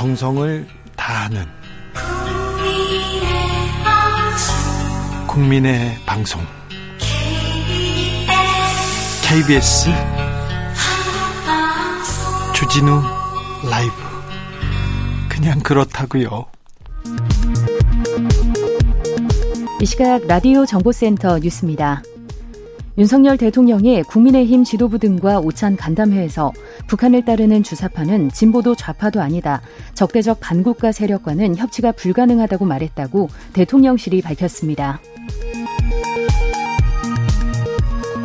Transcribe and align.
정성을 0.00 0.66
다하는 0.96 1.44
국민의 5.28 5.94
방송 6.06 6.40
KBS 9.22 9.90
주진우 12.54 13.02
라이브 13.70 13.92
그냥 15.28 15.60
그렇다고요. 15.60 16.46
이 19.82 19.84
시각 19.84 20.26
라디오 20.26 20.64
정보센터 20.64 21.40
뉴스입니다. 21.40 22.02
윤석열 22.98 23.36
대통령이 23.36 24.02
국민의힘 24.02 24.64
지도부 24.64 24.98
등과 24.98 25.40
오찬 25.40 25.76
간담회에서 25.76 26.52
북한을 26.88 27.24
따르는 27.24 27.62
주사파는 27.62 28.30
진보도 28.30 28.74
좌파도 28.74 29.20
아니다. 29.22 29.62
적대적 29.94 30.40
반국가 30.40 30.92
세력과는 30.92 31.56
협치가 31.56 31.92
불가능하다고 31.92 32.64
말했다고 32.64 33.28
대통령실이 33.52 34.22
밝혔습니다. 34.22 35.00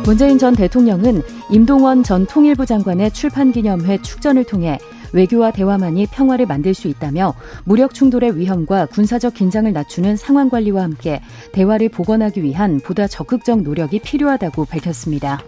문재인 0.04 0.38
전 0.38 0.54
대통령은 0.54 1.22
임동원 1.50 2.02
전 2.02 2.26
통일부 2.26 2.66
장관의 2.66 3.12
출판기념회 3.12 4.02
축전을 4.02 4.44
통해 4.44 4.78
외교와 5.12 5.50
대화만이 5.50 6.06
평화를 6.06 6.46
만들 6.46 6.74
수 6.74 6.88
있다며 6.88 7.34
무력 7.64 7.94
충돌의 7.94 8.36
위험과 8.38 8.86
군사적 8.86 9.34
긴장을 9.34 9.72
낮추는 9.72 10.16
상황 10.16 10.48
관리와 10.48 10.82
함께 10.82 11.20
대화를 11.52 11.88
복원하기 11.88 12.42
위한 12.42 12.80
보다 12.80 13.06
적극적 13.06 13.62
노력이 13.62 14.00
필요하다고 14.00 14.64
밝혔습니다. 14.66 15.42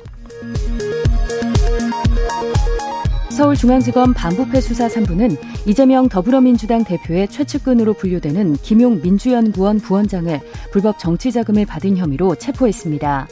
서울중앙지검 3.38 4.14
반부패 4.14 4.60
수사 4.60 4.88
3부는 4.88 5.38
이재명 5.64 6.08
더불어민주당 6.08 6.82
대표의 6.82 7.28
최측근으로 7.28 7.92
분류되는 7.92 8.54
김용 8.62 9.00
민주연구원 9.00 9.78
부원장을 9.78 10.40
불법 10.72 10.98
정치자금을 10.98 11.64
받은 11.64 11.96
혐의로 11.96 12.34
체포했습니다. 12.34 13.28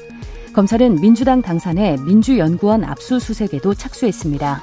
검찰은 0.53 1.01
민주당 1.01 1.43
당산의 1.43 1.99
민주연구원 2.03 2.85
압수수색에도 2.85 3.75
착수했습니다. 3.75 4.63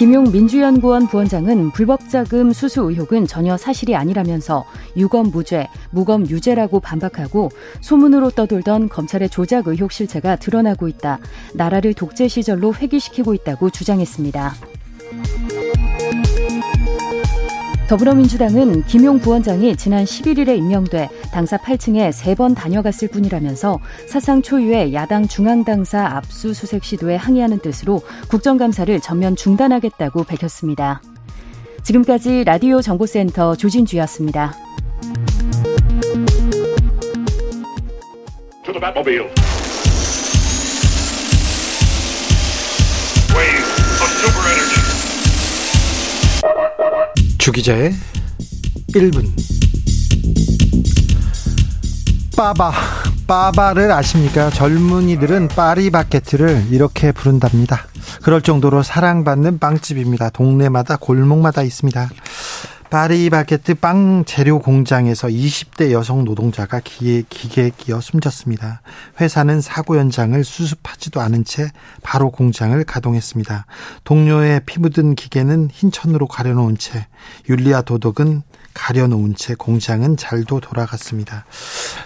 김용 0.00 0.32
민주연구원 0.32 1.08
부원장은 1.08 1.72
불법 1.72 2.08
자금 2.08 2.54
수수 2.54 2.80
의혹은 2.88 3.26
전혀 3.26 3.58
사실이 3.58 3.94
아니라면서 3.94 4.64
유검 4.96 5.30
무죄, 5.30 5.68
무검 5.90 6.26
유죄라고 6.26 6.80
반박하고 6.80 7.50
소문으로 7.82 8.30
떠돌던 8.30 8.88
검찰의 8.88 9.28
조작 9.28 9.68
의혹 9.68 9.92
실체가 9.92 10.36
드러나고 10.36 10.88
있다. 10.88 11.18
나라를 11.52 11.92
독재 11.92 12.28
시절로 12.28 12.72
회귀시키고 12.72 13.34
있다고 13.34 13.68
주장했습니다. 13.68 14.79
더불어민주당은 17.90 18.84
김용 18.84 19.18
부원장이 19.18 19.74
지난 19.74 20.04
11일에 20.04 20.56
임명돼 20.56 21.08
당사 21.32 21.56
8층에 21.56 22.12
3번 22.12 22.54
다녀갔을 22.54 23.08
뿐이라면서 23.08 23.80
사상 24.06 24.42
초유의 24.42 24.94
야당 24.94 25.26
중앙당사 25.26 26.06
압수수색 26.06 26.84
시도에 26.84 27.16
항의하는 27.16 27.58
뜻으로 27.58 28.00
국정감사를 28.28 29.00
전면 29.00 29.34
중단하겠다고 29.34 30.22
밝혔습니다. 30.22 31.02
지금까지 31.82 32.44
라디오 32.44 32.80
정보센터 32.80 33.56
조진주였습니다. 33.56 34.54
주기자의 47.40 47.94
1분 48.90 49.24
빠바 52.36 52.70
빠바를 53.26 53.90
아십니까? 53.92 54.50
젊은이들은 54.50 55.48
파리바게트를 55.48 56.66
이렇게 56.70 57.12
부른답니다. 57.12 57.86
그럴 58.22 58.42
정도로 58.42 58.82
사랑받는 58.82 59.58
빵집입니다. 59.58 60.30
동네마다 60.30 60.96
골목마다 60.96 61.62
있습니다. 61.62 62.10
파리바게트 62.90 63.76
빵 63.76 64.24
재료 64.26 64.58
공장에서 64.58 65.28
20대 65.28 65.92
여성 65.92 66.24
노동자가 66.24 66.80
기에, 66.80 67.22
기계에 67.28 67.70
끼어 67.70 68.00
숨졌습니다. 68.00 68.82
회사는 69.20 69.60
사고 69.60 69.96
현장을 69.96 70.42
수습하지도 70.42 71.20
않은 71.20 71.44
채 71.44 71.70
바로 72.02 72.32
공장을 72.32 72.82
가동했습니다. 72.82 73.66
동료의 74.02 74.62
피 74.66 74.80
묻은 74.80 75.14
기계는 75.14 75.68
흰천으로 75.70 76.26
가려놓은 76.26 76.78
채 76.78 77.06
윤리와 77.48 77.82
도덕은 77.82 78.42
가려놓은 78.80 79.34
채 79.36 79.54
공장은 79.54 80.16
잘도 80.16 80.60
돌아갔습니다. 80.60 81.44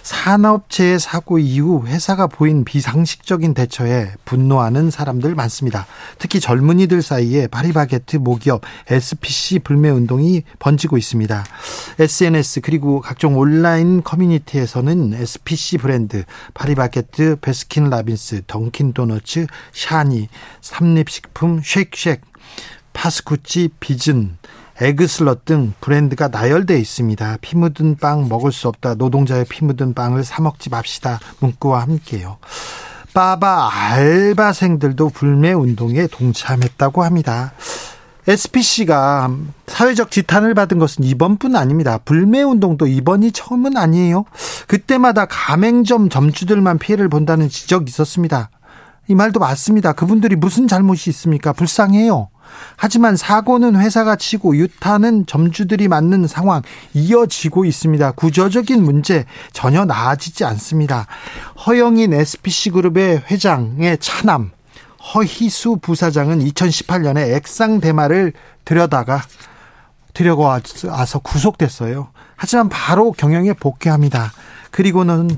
산업체의 0.03 0.99
사고 0.99 1.39
이후 1.39 1.87
회사가 1.87 2.27
보인 2.27 2.65
비상식적인 2.65 3.53
대처에 3.53 4.11
분노하는 4.25 4.91
사람들 4.91 5.35
많습니다. 5.35 5.87
특히 6.19 6.41
젊은이들 6.41 7.01
사이에 7.01 7.47
파리바게트 7.47 8.17
모기업 8.17 8.61
SPC 8.89 9.59
불매 9.59 9.89
운동이 9.89 10.43
번지고 10.59 10.97
있습니다. 10.97 11.45
SNS 11.97 12.59
그리고 12.59 12.99
각종 12.99 13.37
온라인 13.37 14.03
커뮤니티에서는 14.03 15.13
SPC 15.13 15.77
브랜드 15.77 16.25
파리바게트, 16.53 17.37
베스킨 17.39 17.89
라빈스, 17.89 18.41
던킨 18.47 18.91
도너츠, 18.91 19.47
샤니, 19.71 20.27
삼립식품, 20.59 21.61
쉑쉑, 21.61 22.19
파스쿠치, 22.91 23.69
비즌 23.79 24.37
에그슬럿 24.81 25.45
등 25.45 25.73
브랜드가 25.79 26.27
나열돼 26.27 26.77
있습니다. 26.79 27.37
피 27.41 27.55
묻은 27.57 27.97
빵 27.97 28.27
먹을 28.27 28.51
수 28.51 28.67
없다. 28.67 28.95
노동자의 28.95 29.45
피 29.45 29.63
묻은 29.63 29.93
빵을 29.93 30.23
사 30.23 30.41
먹지 30.41 30.69
맙시다. 30.69 31.19
문구와 31.39 31.81
함께요. 31.83 32.37
빠바 33.13 33.69
알바생들도 33.73 35.09
불매 35.09 35.53
운동에 35.53 36.07
동참했다고 36.07 37.03
합니다. 37.03 37.53
SPC가 38.27 39.29
사회적 39.67 40.11
지탄을 40.11 40.53
받은 40.55 40.79
것은 40.79 41.03
이번뿐 41.05 41.55
아닙니다. 41.55 41.99
불매 42.03 42.41
운동도 42.41 42.87
이번이 42.87 43.31
처음은 43.31 43.77
아니에요. 43.77 44.25
그때마다 44.67 45.27
가맹점 45.27 46.09
점주들만 46.09 46.79
피해를 46.79 47.07
본다는 47.07 47.47
지적이 47.47 47.89
있었습니다. 47.89 48.49
이 49.07 49.15
말도 49.15 49.39
맞습니다. 49.39 49.93
그분들이 49.93 50.35
무슨 50.35 50.67
잘못이 50.67 51.11
있습니까? 51.11 51.53
불쌍해요. 51.53 52.29
하지만 52.77 53.15
사고는 53.15 53.79
회사가 53.79 54.15
치고 54.15 54.57
유타는 54.57 55.25
점주들이 55.25 55.87
맞는 55.87 56.27
상황 56.27 56.61
이어지고 56.93 57.65
있습니다. 57.65 58.11
구조적인 58.11 58.83
문제 58.83 59.25
전혀 59.53 59.85
나아지지 59.85 60.45
않습니다. 60.45 61.07
허영인 61.65 62.13
SPC그룹의 62.13 63.23
회장의 63.29 63.97
차남 63.99 64.51
허희수 65.13 65.77
부사장은 65.81 66.43
2018년에 66.45 67.35
액상 67.35 67.79
대마를 67.79 68.33
들여다가 68.65 69.21
들여와서 70.13 71.19
구속됐어요. 71.19 72.09
하지만 72.35 72.69
바로 72.69 73.11
경영에 73.11 73.53
복귀합니다. 73.53 74.31
그리고는 74.71 75.29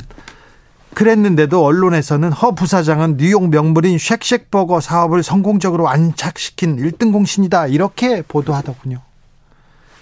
그랬는데도 0.98 1.64
언론에서는 1.64 2.32
허 2.32 2.56
부사장은 2.56 3.18
뉴욕 3.18 3.50
명물인 3.50 4.00
쉑쉑버거 4.00 4.82
사업을 4.82 5.22
성공적으로 5.22 5.88
안착시킨 5.88 6.78
1등 6.78 7.12
공신이다 7.12 7.68
이렇게 7.68 8.24
보도하더군요. 8.24 9.02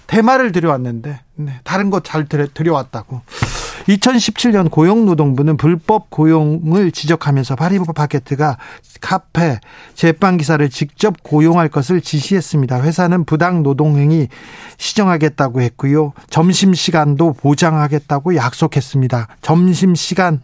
대마를 0.06 0.52
들여왔는데 0.52 1.20
네, 1.34 1.60
다른 1.64 1.90
것잘 1.90 2.28
들여왔다고. 2.28 3.20
2017년 3.88 4.70
고용노동부는 4.70 5.56
불법 5.56 6.10
고용을 6.10 6.90
지적하면서 6.90 7.56
파리바게트가 7.56 8.58
카페, 9.00 9.60
제빵기사를 9.94 10.68
직접 10.70 11.22
고용할 11.22 11.68
것을 11.68 12.00
지시했습니다. 12.00 12.82
회사는 12.82 13.24
부당 13.24 13.62
노동행위 13.62 14.28
시정하겠다고 14.78 15.60
했고요. 15.60 16.12
점심시간도 16.30 17.34
보장하겠다고 17.34 18.36
약속했습니다. 18.36 19.28
점심시간 19.42 20.40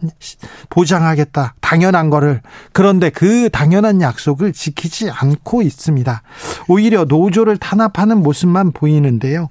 보장하겠다. 0.69 1.55
당연한 1.61 2.09
거를. 2.09 2.41
그런데 2.71 3.09
그 3.09 3.49
당연한 3.49 4.01
약속을 4.01 4.53
지키지 4.53 5.09
않고 5.09 5.61
있습니다. 5.63 6.21
오히려 6.67 7.05
노조를 7.05 7.57
탄압하는 7.57 8.17
모습만 8.21 8.71
보이는데요. 8.71 9.49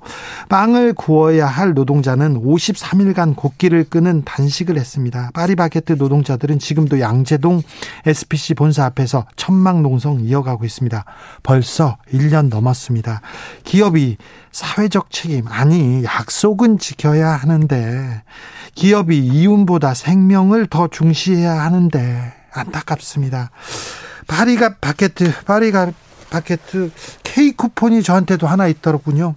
빵을 0.48 0.94
구워야 0.94 1.46
할 1.46 1.74
노동자는 1.74 2.42
53일간 2.42 3.34
곡기를 3.34 3.81
끄는 3.84 4.24
단식을 4.24 4.76
했습니다. 4.76 5.30
파리바게트 5.34 5.94
노동자들은 5.94 6.58
지금도 6.58 7.00
양재동 7.00 7.62
SPC 8.06 8.54
본사 8.54 8.84
앞에서 8.84 9.26
천막 9.36 9.82
농성 9.82 10.20
이어가고 10.20 10.64
있습니다. 10.64 11.04
벌써 11.42 11.98
1년 12.12 12.48
넘었습니다. 12.48 13.20
기업이 13.64 14.16
사회적 14.50 15.10
책임, 15.10 15.46
아니, 15.48 16.04
약속은 16.04 16.78
지켜야 16.78 17.30
하는데, 17.30 18.22
기업이 18.74 19.18
이윤보다 19.18 19.94
생명을 19.94 20.66
더 20.66 20.88
중시해야 20.88 21.60
하는데, 21.62 22.32
안타깝습니다. 22.52 23.50
파리가 24.26 24.76
바게트, 24.80 25.44
파리가 25.44 25.92
바게트 26.30 26.90
K 27.22 27.52
쿠폰이 27.52 28.02
저한테도 28.02 28.46
하나 28.46 28.66
있더군요. 28.68 29.34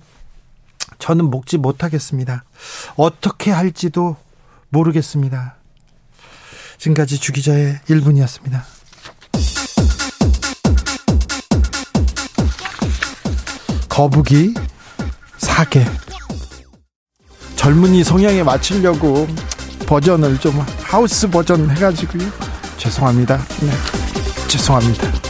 저는 1.00 1.30
먹지 1.30 1.58
못하겠습니다. 1.58 2.44
어떻게 2.96 3.52
할지도 3.52 4.16
모르겠습니다. 4.76 5.56
지금까지 6.78 7.18
주기자의 7.18 7.80
1분이었습니다. 7.88 8.62
거북이 13.88 14.54
사계 15.38 15.86
젊은이 17.56 18.04
성향에 18.04 18.44
맞추려고 18.44 19.26
버전을 19.88 20.38
좀 20.40 20.60
하우스 20.84 21.30
버전 21.30 21.70
해가지고요. 21.72 22.30
죄송합니다. 22.78 23.38
네. 23.38 23.72
죄송합니다. 24.50 25.25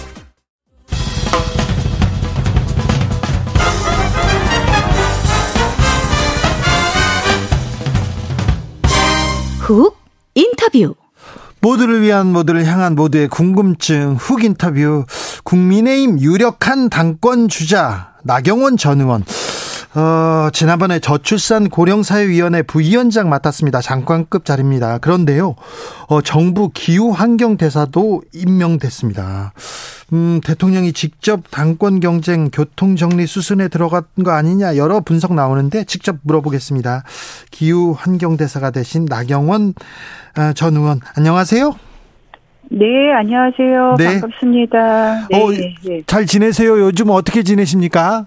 훅 9.66 9.98
인터뷰. 10.36 10.94
모두를 11.60 12.04
위한 12.04 12.32
모두를 12.32 12.68
향한 12.68 12.94
모두의 12.94 13.28
궁금증 13.28 14.16
훅 14.16 14.44
인터뷰. 14.44 15.06
국민의힘 15.44 16.20
유력한 16.20 16.90
당권 16.90 17.48
주자 17.48 18.14
나경원 18.24 18.78
전 18.78 19.02
의원 19.02 19.26
어, 19.96 20.50
지난번에 20.52 21.00
저출산 21.00 21.70
고령사회위원회 21.70 22.64
부위원장 22.64 23.30
맡았습니다. 23.30 23.80
장관급 23.80 24.44
자리입니다. 24.44 24.98
그런데요, 24.98 25.56
어, 26.08 26.22
정부 26.22 26.70
기후환경대사도 26.74 28.24
임명됐습니다. 28.34 29.54
음, 30.12 30.42
대통령이 30.44 30.92
직접 30.92 31.50
당권 31.50 32.02
경쟁, 32.02 32.50
교통정리 32.50 33.26
수순에 33.26 33.70
들어간 33.70 34.04
거 34.24 34.32
아니냐, 34.32 34.76
여러 34.76 35.00
분석 35.00 35.34
나오는데 35.34 35.86
직접 35.86 36.18
물어보겠습니다. 36.24 37.04
기후환경대사가 37.52 38.72
되신 38.72 39.06
나경원 39.06 39.74
어, 40.38 40.54
전 40.54 40.76
의원, 40.76 41.00
안녕하세요. 41.16 41.74
네, 42.72 43.14
안녕하세요. 43.14 43.96
네. 43.98 44.20
반갑습니다. 44.20 45.28
네, 45.30 45.42
어, 45.42 45.52
네. 45.52 46.02
잘 46.06 46.26
지내세요? 46.26 46.80
요즘 46.82 47.12
어떻게 47.12 47.44
지내십니까? 47.44 48.26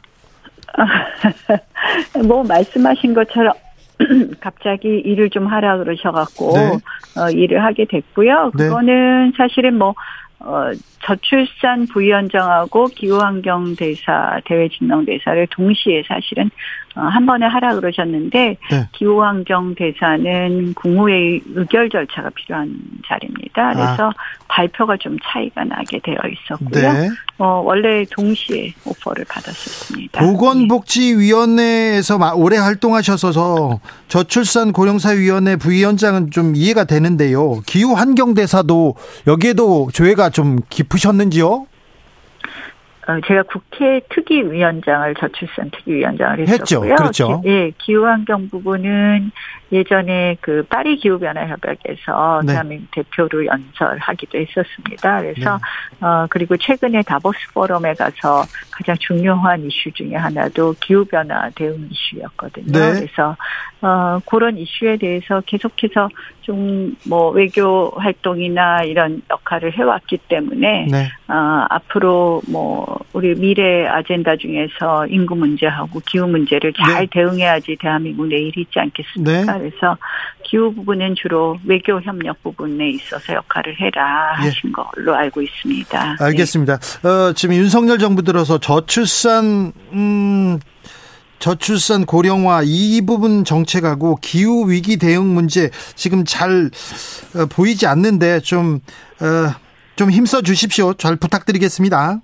뭐 2.27 2.43
말씀하신 2.45 3.15
것처럼 3.15 3.53
갑자기 4.41 4.89
일을 4.89 5.31
좀 5.31 5.47
하라 5.47 5.79
그러셔갖고 5.79 6.53
네. 6.53 7.21
어, 7.21 7.31
일을 7.31 7.65
하게 7.65 7.85
됐고요. 7.85 8.53
네. 8.57 8.65
그거는 8.65 9.31
네. 9.31 9.37
사실은 9.37 9.77
뭐 9.79 9.95
어, 10.41 10.71
저출산 11.03 11.87
부위원장하고 11.87 12.87
기후환경대사, 12.87 14.41
대외진흥대사를 14.45 15.49
동시에 15.51 16.05
사실은 16.07 16.51
어, 16.95 17.01
한 17.01 17.27
번에 17.27 17.47
하라 17.47 17.75
그러셨는데 17.75 18.57
네. 18.71 18.89
기후환경대사는 18.93 20.75
국무회의 20.75 21.41
의결 21.55 21.91
절차가 21.91 22.31
필요한 22.31 22.77
자리입니다. 23.07 23.75
그래서 23.75 24.11
아. 24.11 24.13
발표가 24.49 24.97
좀 24.97 25.17
차이가 25.23 25.63
나게 25.65 26.01
되어 26.03 26.17
있었고요. 26.27 26.93
네. 26.93 27.11
어, 27.39 27.63
원래 27.65 28.05
동시에 28.11 28.73
오퍼를 28.85 29.25
받았었습니다. 29.29 30.21
보건복지위원회에서 30.21 32.19
오래 32.35 32.57
활동하셔서 32.57 33.81
저출산 34.09 34.73
고령사위원회 34.73 35.57
부위원장은 35.57 36.31
좀 36.31 36.57
이해가 36.57 36.85
되는데요. 36.85 37.61
기후환경대사도 37.67 38.97
여기에도 39.27 39.89
조회가 39.93 40.31
좀 40.31 40.59
깊으셨는지요? 40.69 41.67
어, 43.09 43.21
제가 43.27 43.45
국회 43.45 44.01
특위위원장을 44.11 45.15
저출산 45.15 45.71
특위위원장을 45.71 46.41
했었고요. 46.41 46.59
했죠. 46.59 46.81
그렇죠. 46.97 47.43
예, 47.47 47.73
기후환경 47.79 48.51
부분은 48.51 49.31
예전에 49.71 50.37
그 50.41 50.65
파리 50.69 50.97
기후 50.97 51.19
변화 51.19 51.47
협약에서 51.47 52.43
네. 52.45 52.53
대한민국 52.53 52.91
대표로 52.93 53.47
연설하기도 53.47 54.39
했었습니다. 54.39 55.21
그래서 55.21 55.59
네. 56.01 56.07
어 56.07 56.27
그리고 56.31 56.57
최근에 56.57 57.03
다보스 57.03 57.39
포럼에 57.53 57.95
가서 57.95 58.45
가장 58.71 58.97
중요한 58.99 59.63
이슈 59.65 59.91
중에 59.93 60.15
하나도 60.15 60.75
기후 60.81 61.05
변화 61.05 61.51
대응 61.51 61.89
이슈였거든요. 61.91 62.73
네. 62.73 62.93
그래서 63.01 63.37
어 63.83 64.21
그런 64.27 64.57
이슈에 64.57 64.97
대해서 64.97 65.43
계속해서 65.47 66.09
좀 66.43 66.97
뭐 67.07 67.31
외교 67.31 67.91
활동이나 67.97 68.83
이런 68.83 69.23
역할을 69.31 69.73
해왔기 69.77 70.19
때문에 70.29 70.87
네. 70.91 71.09
어 71.29 71.67
앞으로 71.71 72.43
뭐 72.49 72.99
우리 73.13 73.35
미래 73.35 73.87
아젠다 73.87 74.37
중에서 74.37 75.07
인구 75.09 75.35
문제하고 75.35 76.01
기후 76.07 76.27
문제를 76.27 76.73
잘 76.73 77.01
네. 77.01 77.09
대응해야지 77.11 77.77
대한민국 77.81 78.27
내일이 78.27 78.63
있지 78.63 78.79
않겠습니까? 78.79 79.58
네. 79.59 79.71
그래서 79.71 79.97
기후 80.45 80.73
부분은 80.75 81.15
주로 81.17 81.59
외교 81.65 82.01
협력 82.01 82.43
부분에 82.43 82.91
있어서 82.91 83.35
역할을 83.35 83.79
해라 83.81 84.37
예. 84.41 84.47
하신 84.47 84.71
예. 84.71 84.73
걸로 84.73 85.15
알고 85.15 85.43
있습니다. 85.43 86.17
알겠습니다. 86.21 86.79
네. 86.79 87.09
어, 87.09 87.33
지금 87.33 87.55
윤석열 87.55 87.99
정부 87.99 88.23
들어서 88.23 88.59
저출산 88.59 89.73
음 89.93 90.59
저출산 91.39 92.05
고령화 92.05 92.63
이 92.65 93.01
부분 93.07 93.45
정책하고 93.45 94.17
기후 94.17 94.71
위기 94.71 94.97
대응 94.97 95.35
문제 95.35 95.71
지금 95.95 96.25
잘 96.25 96.71
어, 97.37 97.47
보이지 97.47 97.87
않는데 97.87 98.41
좀좀 98.41 98.81
어, 99.21 99.55
좀 99.97 100.11
힘써 100.11 100.43
주십시오. 100.43 100.95
잘 100.95 101.17
부탁드리겠습니다. 101.17 102.21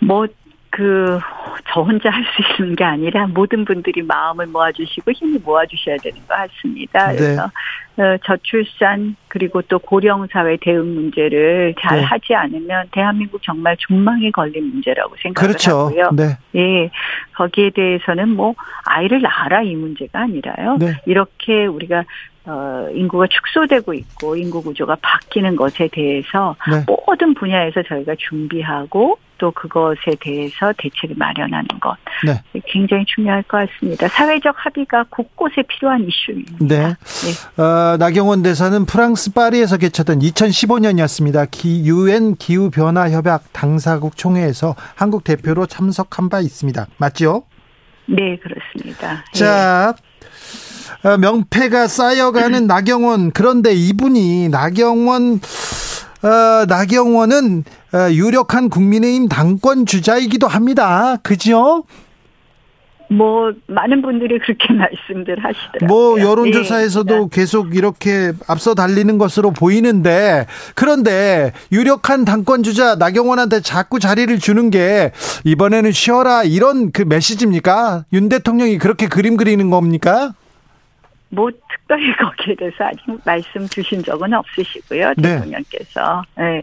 뭐 0.00 0.26
그, 0.76 1.18
저 1.72 1.80
혼자 1.80 2.10
할 2.10 2.22
수 2.22 2.62
있는 2.62 2.76
게 2.76 2.84
아니라 2.84 3.26
모든 3.28 3.64
분들이 3.64 4.02
마음을 4.02 4.46
모아주시고 4.46 5.10
힘을 5.12 5.40
모아주셔야 5.42 5.96
되는 6.02 6.18
것 6.26 6.28
같습니다. 6.28 7.12
네. 7.12 7.16
그래서 7.16 7.50
어, 7.96 8.16
저출산 8.24 9.16
그리고 9.28 9.62
또 9.62 9.78
고령사회 9.78 10.58
대응 10.60 10.94
문제를 10.94 11.74
잘 11.80 12.00
네. 12.00 12.04
하지 12.04 12.34
않으면 12.34 12.88
대한민국 12.92 13.42
정말 13.42 13.74
존망에 13.78 14.30
걸린 14.30 14.70
문제라고 14.70 15.16
생각을 15.22 15.48
그렇죠. 15.48 15.86
하고요. 15.86 16.10
네. 16.12 16.36
예, 16.56 16.90
거기에 17.34 17.70
대해서는 17.70 18.28
뭐 18.30 18.54
아이를 18.84 19.22
낳아라 19.22 19.62
이 19.62 19.74
문제가 19.74 20.20
아니라요. 20.22 20.76
네. 20.78 20.92
이렇게 21.06 21.64
우리가 21.64 22.04
어, 22.44 22.88
인구가 22.92 23.26
축소되고 23.28 23.94
있고 23.94 24.36
인구 24.36 24.62
구조가 24.62 24.98
바뀌는 25.00 25.56
것에 25.56 25.88
대해서 25.90 26.54
네. 26.70 26.84
모든 26.86 27.34
분야에서 27.34 27.82
저희가 27.82 28.14
준비하고 28.18 29.18
또 29.38 29.50
그것에 29.52 30.16
대해서 30.20 30.72
대책을 30.78 31.16
마련하는 31.16 31.66
것 31.80 31.96
네. 32.24 32.42
굉장히 32.66 33.04
중요할 33.06 33.42
것 33.44 33.58
같습니다. 33.68 34.08
사회적 34.08 34.54
합의가 34.56 35.04
곳곳에 35.10 35.62
필요한 35.68 36.06
이슈입니다. 36.06 36.56
네. 36.60 36.94
네. 36.96 37.62
어, 37.62 37.96
나경원 37.98 38.42
대사는 38.42 38.84
프랑스 38.86 39.32
파리에서 39.32 39.76
개최된 39.76 40.20
2015년이었습니다. 40.20 41.50
기, 41.50 41.84
유엔 41.84 42.36
기후 42.36 42.70
변화 42.70 43.10
협약 43.10 43.52
당사국 43.52 44.16
총회에서 44.16 44.74
한국 44.94 45.24
대표로 45.24 45.66
참석한 45.66 46.28
바 46.28 46.40
있습니다. 46.40 46.86
맞죠? 46.98 47.44
네, 48.06 48.38
그렇습니다. 48.38 49.24
자, 49.32 49.94
예. 49.96 50.06
어, 51.08 51.18
명패가 51.18 51.88
쌓여가는 51.88 52.66
나경원 52.66 53.32
그런데 53.32 53.74
이분이 53.74 54.48
나경원 54.48 55.40
어, 56.26 56.66
나경원은 56.66 57.64
어, 57.94 58.10
유력한 58.10 58.68
국민의힘 58.68 59.28
당권 59.28 59.86
주자이기도 59.86 60.48
합니다. 60.48 61.16
그죠? 61.22 61.84
뭐 63.08 63.52
많은 63.68 64.02
분들이 64.02 64.38
그렇게 64.40 64.72
말씀들 64.74 65.36
하시더라고요. 65.38 65.86
뭐 65.86 66.20
여론조사에서도 66.20 67.14
네. 67.14 67.28
계속 67.30 67.76
이렇게 67.76 68.32
앞서 68.48 68.74
달리는 68.74 69.16
것으로 69.18 69.52
보이는데 69.52 70.46
그런데 70.74 71.52
유력한 71.70 72.24
당권 72.24 72.64
주자 72.64 72.96
나경원한테 72.96 73.60
자꾸 73.60 74.00
자리를 74.00 74.36
주는 74.40 74.70
게 74.70 75.12
이번에는 75.44 75.92
쉬어라 75.92 76.42
이런 76.42 76.90
그 76.90 77.02
메시지입니까? 77.02 78.06
윤 78.12 78.28
대통령이 78.28 78.78
그렇게 78.78 79.06
그림 79.06 79.36
그리는 79.36 79.70
겁니까? 79.70 80.34
뭐 81.28 81.50
특별히 81.50 82.14
거기에 82.16 82.54
대해서 82.54 82.84
아직 82.84 83.00
말씀 83.24 83.66
주신 83.66 84.02
적은 84.02 84.32
없으시고요 84.32 85.14
네. 85.16 85.36
대통령께서. 85.36 86.22
네. 86.36 86.62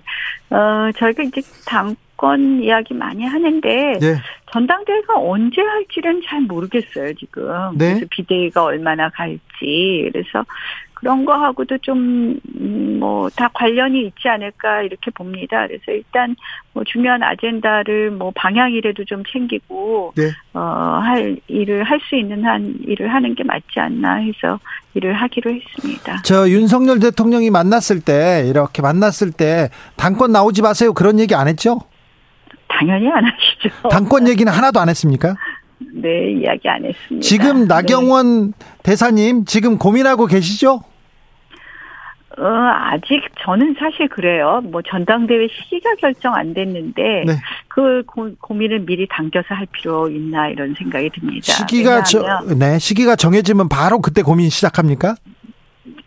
어 0.49 0.91
저희가 0.95 1.23
이제 1.23 1.41
당권 1.65 2.61
이야기 2.63 2.93
많이 2.93 3.25
하는데 3.25 3.93
네. 3.99 4.15
전당대회가 4.51 5.15
언제 5.19 5.61
할지는 5.61 6.21
잘 6.25 6.41
모르겠어요 6.41 7.13
지금. 7.15 7.77
네. 7.77 7.93
그래서 7.93 8.05
비대위가 8.09 8.63
얼마나 8.63 9.09
갈지 9.09 10.09
그래서 10.11 10.45
그런 11.03 11.25
거하고도 11.25 11.79
좀, 11.79 12.39
음, 12.61 12.97
뭐, 12.97 13.29
다 13.29 13.49
관련이 13.53 14.05
있지 14.07 14.29
않을까, 14.29 14.83
이렇게 14.83 15.11
봅니다. 15.11 15.67
그래서 15.67 15.83
일단, 15.91 16.33
뭐, 16.71 16.85
중요한 16.85 17.21
아젠다를 17.21 18.11
뭐, 18.11 18.31
방향이라도 18.33 19.03
좀 19.03 19.21
챙기고, 19.29 20.13
네. 20.15 20.29
어, 20.53 20.61
할, 21.03 21.37
일을 21.49 21.83
할 21.83 21.99
수 21.99 22.15
있는 22.15 22.45
한 22.45 22.75
일을 22.87 23.13
하는 23.13 23.35
게 23.35 23.43
맞지 23.43 23.79
않나 23.79 24.15
해서 24.15 24.59
일을 24.93 25.13
하기로 25.13 25.51
했습니다. 25.51 26.21
저 26.23 26.47
윤석열 26.47 26.99
대통령이 26.99 27.49
만났을 27.49 27.99
때, 27.99 28.45
이렇게 28.47 28.81
만났을 28.81 29.33
때, 29.33 29.69
당권 29.97 30.31
나오지 30.31 30.61
마세요. 30.61 30.93
그런 30.93 31.19
얘기 31.19 31.35
안 31.35 31.49
했죠? 31.49 31.81
당연히 32.69 33.09
안 33.11 33.25
하시죠. 33.25 33.89
당권 33.89 34.29
얘기는 34.29 34.49
하나도 34.49 34.79
안 34.79 34.87
했습니까? 34.87 35.35
네, 35.95 36.31
이야기 36.31 36.69
안 36.69 36.85
했습니다. 36.85 37.21
지금 37.21 37.67
나경원 37.67 38.51
네. 38.51 38.57
대사님 38.83 39.43
지금 39.43 39.77
고민하고 39.77 40.27
계시죠? 40.27 40.81
어, 42.37 42.45
아직 42.45 43.21
저는 43.41 43.75
사실 43.77 44.07
그래요. 44.09 44.61
뭐 44.63 44.81
전당대회 44.81 45.47
시기가 45.47 45.95
결정 45.95 46.33
안 46.33 46.53
됐는데 46.53 47.23
네. 47.27 47.33
그 47.67 48.03
고, 48.05 48.53
민을 48.53 48.79
미리 48.79 49.07
당겨서 49.07 49.53
할 49.53 49.67
필요 49.67 50.09
있나 50.09 50.47
이런 50.47 50.73
생각이 50.73 51.09
듭니다. 51.11 51.53
시기가 51.53 52.03
저, 52.03 52.41
네, 52.57 52.79
시기가 52.79 53.15
정해지면 53.15 53.69
바로 53.69 53.99
그때 54.01 54.23
고민 54.23 54.49
시작합니까? 54.49 55.15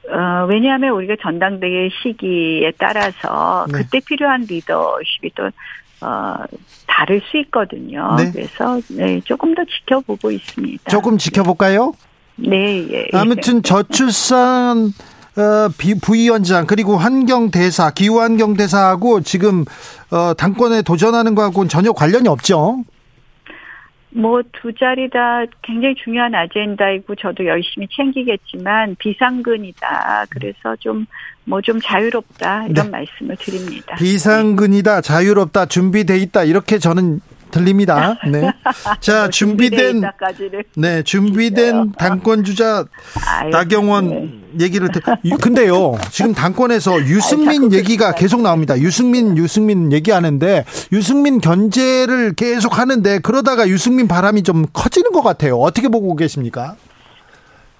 어, 0.09 0.47
왜냐하면 0.49 0.90
우리가 0.95 1.14
전당대회 1.23 1.90
시기에 2.02 2.73
따라서 2.78 3.66
네. 3.71 3.78
그때 3.78 4.00
필요한 4.00 4.42
리더십이 4.42 5.30
또 5.35 5.50
어, 6.00 6.35
다를 6.87 7.21
수 7.30 7.38
있거든요. 7.38 8.16
네. 8.16 8.30
그래서 8.33 8.80
네, 8.88 9.21
조금 9.25 9.54
더 9.54 9.62
지켜보고 9.64 10.30
있습니다. 10.30 10.90
조금 10.90 11.18
지켜볼까요? 11.18 11.92
네, 12.37 12.87
예. 12.90 13.09
아무튼 13.12 13.62
저출산 13.62 14.92
어, 15.36 15.68
부위원장 16.00 16.66
그리고 16.66 16.96
환경대사 16.96 17.90
기후환경대사하고 17.90 19.20
지금 19.20 19.64
어, 20.10 20.34
당권에 20.34 20.82
도전하는 20.82 21.34
거하고는 21.34 21.68
전혀 21.68 21.92
관련이 21.92 22.28
없죠. 22.28 22.84
뭐 24.10 24.42
두 24.66 24.72
자리 24.72 25.08
다 25.10 25.44
굉장히 25.62 25.94
중요한 26.02 26.34
아젠다이고 26.34 27.14
저도 27.14 27.46
열심히 27.46 27.86
챙기겠지만 27.94 28.96
비상근이다. 28.98 30.26
그래서 30.30 30.74
좀 30.80 31.06
뭐좀 31.44 31.76
뭐 31.76 31.80
자유롭다 31.84 32.66
이런 32.66 32.86
네. 32.86 32.90
말씀을 32.90 33.36
드립니다. 33.38 33.94
비상근이다, 33.96 35.02
자유롭다, 35.02 35.66
준비돼 35.66 36.18
있다 36.18 36.44
이렇게 36.44 36.78
저는 36.78 37.20
들립니다. 37.56 38.18
네. 38.30 38.52
자, 39.00 39.28
준비된 39.28 40.02
네, 40.76 41.02
준비된 41.02 41.92
당권 41.92 42.44
주자 42.44 42.84
나경원 43.50 44.08
네. 44.08 44.64
얘기를 44.64 44.88
듣. 44.90 45.02
근데요. 45.40 45.96
지금 46.10 46.34
당권에서 46.34 47.00
유승민 47.02 47.72
얘기가 47.72 48.12
계속 48.12 48.42
나옵니다. 48.42 48.78
유승민 48.78 49.36
유승민 49.36 49.92
얘기하는데 49.92 50.64
유승민 50.92 51.40
견제를 51.40 52.34
계속 52.34 52.78
하는데 52.78 53.18
그러다가 53.20 53.68
유승민 53.68 54.08
바람이 54.08 54.42
좀 54.42 54.66
커지는 54.72 55.12
것 55.12 55.22
같아요. 55.22 55.56
어떻게 55.56 55.88
보고 55.88 56.14
계십니까? 56.16 56.76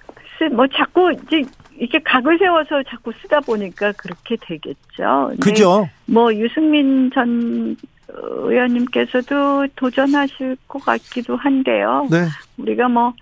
글쎄 0.07 0.53
뭐 0.53 0.65
자꾸 0.75 1.11
이제 1.11 1.43
이렇게 1.79 1.99
각을 2.03 2.39
세워서 2.39 2.83
자꾸 2.89 3.11
쓰다 3.21 3.39
보니까 3.41 3.91
그렇게 3.93 4.35
되겠죠. 4.41 5.33
그죠. 5.39 5.87
뭐 6.05 6.33
유승민 6.33 7.11
전 7.13 7.75
의원님께서도 8.09 9.67
도전하실 9.75 10.57
것 10.67 10.83
같기도 10.83 11.35
한데요. 11.35 12.07
네. 12.09 12.27
우리가 12.57 12.87
뭐, 12.87 13.13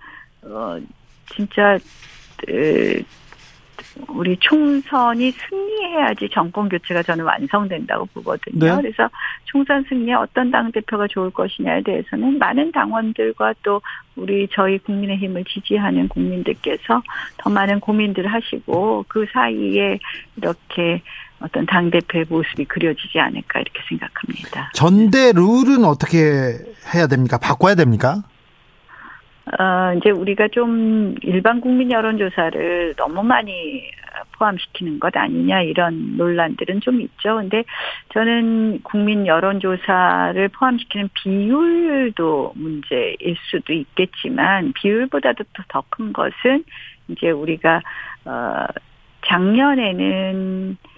어, 0.42 0.78
진짜, 1.34 1.78
그, 2.36 3.02
우리 4.08 4.36
총선이 4.38 5.30
승리해야지 5.32 6.28
정권 6.32 6.68
교체가 6.68 7.02
저는 7.02 7.24
완성된다고 7.24 8.06
보거든요. 8.06 8.76
네. 8.76 8.82
그래서 8.82 9.08
총선 9.44 9.84
승리에 9.88 10.14
어떤 10.14 10.50
당 10.50 10.70
대표가 10.72 11.06
좋을 11.06 11.30
것이냐에 11.30 11.82
대해서는 11.82 12.38
많은 12.38 12.72
당원들과 12.72 13.54
또 13.62 13.80
우리 14.16 14.48
저희 14.52 14.78
국민의힘을 14.78 15.44
지지하는 15.44 16.08
국민들께서 16.08 17.02
더 17.38 17.50
많은 17.50 17.80
고민들을 17.80 18.32
하시고 18.32 19.04
그 19.08 19.26
사이에 19.32 19.98
이렇게 20.36 21.02
어떤 21.40 21.66
당 21.66 21.90
대표의 21.90 22.24
모습이 22.28 22.64
그려지지 22.64 23.18
않을까 23.18 23.60
이렇게 23.60 23.80
생각합니다. 23.88 24.70
전대 24.72 25.32
룰은 25.32 25.84
어떻게 25.84 26.58
해야 26.94 27.06
됩니까? 27.06 27.38
바꿔야 27.38 27.74
됩니까? 27.74 28.22
어, 29.46 29.94
이제 29.96 30.10
우리가 30.10 30.48
좀 30.48 31.14
일반 31.22 31.60
국민 31.60 31.92
여론조사를 31.92 32.94
너무 32.96 33.22
많이 33.22 33.88
포함시키는 34.38 34.98
것 34.98 35.16
아니냐 35.16 35.62
이런 35.62 36.16
논란들은 36.16 36.80
좀 36.80 37.00
있죠. 37.00 37.36
근데 37.36 37.64
저는 38.12 38.80
국민 38.82 39.26
여론조사를 39.26 40.48
포함시키는 40.48 41.10
비율도 41.14 42.54
문제일 42.56 43.36
수도 43.50 43.72
있겠지만 43.72 44.72
비율보다도 44.74 45.44
더 45.68 45.84
큰 45.90 46.12
것은 46.12 46.64
이제 47.08 47.30
우리가 47.30 47.82
어 48.24 48.66
작년에는 49.26 50.72
이 50.72 50.95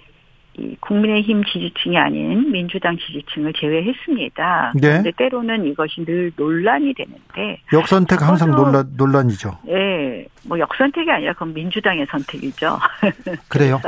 국민의힘 0.80 1.44
지지층이 1.44 1.96
아닌 1.96 2.50
민주당 2.50 2.96
지지층을 2.96 3.52
제외했습니다. 3.54 4.72
네. 4.74 4.80
그런데 4.80 5.10
때로는 5.12 5.66
이것이 5.66 6.04
늘 6.04 6.32
논란이 6.36 6.94
되는데 6.94 7.60
역선택 7.72 8.22
항상 8.22 8.50
논란 8.50 8.90
논란이죠. 8.96 9.58
네, 9.64 10.26
뭐 10.46 10.58
역선택이 10.58 11.10
아니라 11.10 11.32
그건 11.32 11.54
민주당의 11.54 12.06
선택이죠. 12.10 12.78
그래요? 13.48 13.80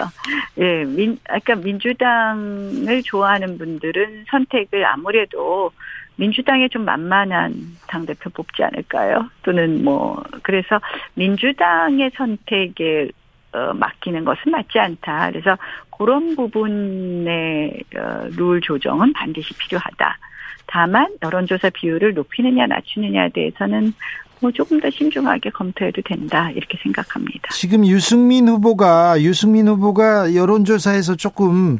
예, 0.59 0.63
네, 0.63 0.85
민 0.85 1.19
그러니까 1.25 1.55
민주당을 1.57 3.03
좋아하는 3.05 3.59
분들은 3.59 4.25
선택을 4.29 4.85
아무래도 4.85 5.71
민주당에 6.17 6.69
좀 6.69 6.85
만만한 6.85 7.55
당 7.89 8.05
대표 8.05 8.29
뽑지 8.31 8.63
않을까요? 8.63 9.31
또는 9.43 9.83
뭐 9.83 10.23
그래서 10.43 10.81
민주당의 11.15 12.11
선택에 12.15 13.11
어, 13.53 13.73
맡기는 13.75 14.25
것은 14.25 14.53
맞지 14.53 14.79
않다. 14.79 15.31
그래서 15.31 15.57
그런 16.01 16.35
부분의 16.35 17.85
어, 17.95 18.27
룰 18.35 18.63
조정은 18.63 19.13
반드시 19.13 19.53
필요하다. 19.53 20.19
다만 20.67 21.07
여론조사 21.23 21.69
비율을 21.75 22.15
높이느냐 22.15 22.67
낮추느냐에 22.69 23.29
대해서는 23.35 23.93
뭐 24.41 24.51
조금 24.51 24.81
더 24.81 24.89
신중하게 24.89 25.51
검토해도 25.51 26.01
된다 26.07 26.51
이렇게 26.53 26.79
생각합니다. 26.83 27.51
지금 27.53 27.87
유승민 27.87 28.49
후보가 28.49 29.21
유승민 29.21 29.69
후보가 29.69 30.35
여론조사에서 30.35 31.17
조금 31.17 31.79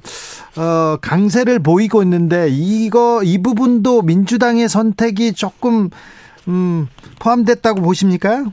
어 0.59 0.99
강세를 1.01 1.61
보이고 1.61 2.03
있는데 2.03 2.49
이거 2.51 3.23
이 3.25 3.41
부분도 3.41 4.03
민주당의 4.03 4.69
선택이 4.69 5.33
조금 5.33 5.89
음 6.47 6.89
포함됐다고 7.21 7.81
보십니까? 7.81 8.45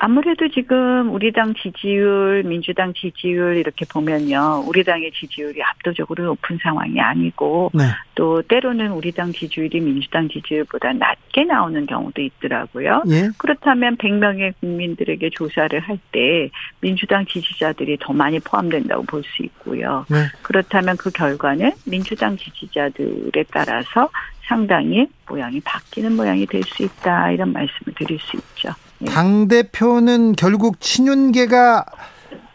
아무래도 0.00 0.48
지금 0.48 1.12
우리 1.12 1.32
당 1.32 1.54
지지율, 1.54 2.42
민주당 2.44 2.94
지지율 2.94 3.56
이렇게 3.56 3.84
보면요. 3.92 4.64
우리 4.66 4.84
당의 4.84 5.10
지지율이 5.12 5.62
압도적으로 5.62 6.24
높은 6.24 6.58
상황이 6.62 7.00
아니고 7.00 7.70
네. 7.74 7.84
또 8.14 8.40
때로는 8.42 8.92
우리 8.92 9.12
당 9.12 9.32
지지율이 9.32 9.80
민주당 9.80 10.28
지지율보다 10.28 10.92
낮게 10.92 11.44
나오는 11.44 11.84
경우도 11.86 12.22
있더라고요. 12.22 13.02
예? 13.08 13.28
그렇다면 13.38 13.96
100명의 13.96 14.54
국민들에게 14.60 15.30
조사를 15.30 15.78
할 15.80 15.98
때 16.12 16.48
민주당 16.80 17.26
지지자들이 17.26 17.98
더 18.00 18.12
많이 18.12 18.38
포함된다고 18.38 19.02
볼 19.02 19.22
수 19.24 19.42
있고요. 19.42 20.06
네. 20.08 20.26
그렇다면 20.42 20.96
그 20.96 21.10
결과는 21.10 21.72
민주당 21.86 22.36
지지자들에 22.36 23.44
따라서 23.50 24.08
상당히 24.46 25.06
모양이 25.28 25.60
바뀌는 25.60 26.14
모양이 26.16 26.46
될 26.46 26.62
수 26.62 26.84
있다 26.84 27.32
이런 27.32 27.52
말씀을 27.52 27.94
드릴 27.96 28.18
수 28.20 28.36
있죠. 28.36 28.70
예. 29.02 29.04
당 29.06 29.48
대표는 29.48 30.34
결국 30.36 30.80
친윤계가 30.80 31.84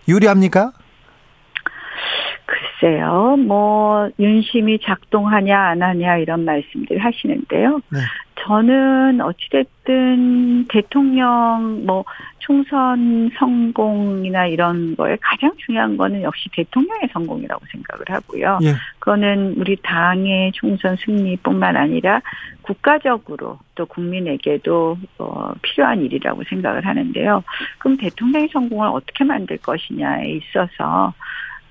유리합니까? 0.07 0.73
글쎄요, 2.45 3.37
뭐 3.37 4.09
윤심이 4.19 4.79
작동하냐 4.79 5.57
안 5.57 5.81
하냐 5.81 6.17
이런 6.17 6.45
말씀들 6.45 6.97
하시는데요. 6.99 7.81
네. 7.89 7.99
저는 8.45 9.21
어찌됐든 9.21 10.65
대통령 10.67 11.83
뭐 11.85 12.03
총선 12.39 13.29
성공이나 13.37 14.47
이런 14.47 14.95
거에 14.97 15.17
가장 15.21 15.51
중요한 15.57 15.95
거는 15.95 16.23
역시 16.23 16.49
대통령의 16.53 17.09
성공이라고 17.13 17.63
생각을 17.71 18.05
하고요. 18.09 18.59
예. 18.63 18.73
그거는 18.99 19.55
우리 19.57 19.77
당의 19.77 20.51
총선 20.53 20.97
승리뿐만 20.97 21.77
아니라 21.77 22.21
국가적으로 22.63 23.59
또 23.75 23.85
국민에게도 23.85 24.97
어, 25.19 25.53
필요한 25.61 26.01
일이라고 26.01 26.43
생각을 26.49 26.85
하는데요. 26.85 27.43
그럼 27.77 27.97
대통령의 27.97 28.49
성공을 28.51 28.87
어떻게 28.87 29.23
만들 29.23 29.57
것이냐에 29.57 30.31
있어서 30.31 31.13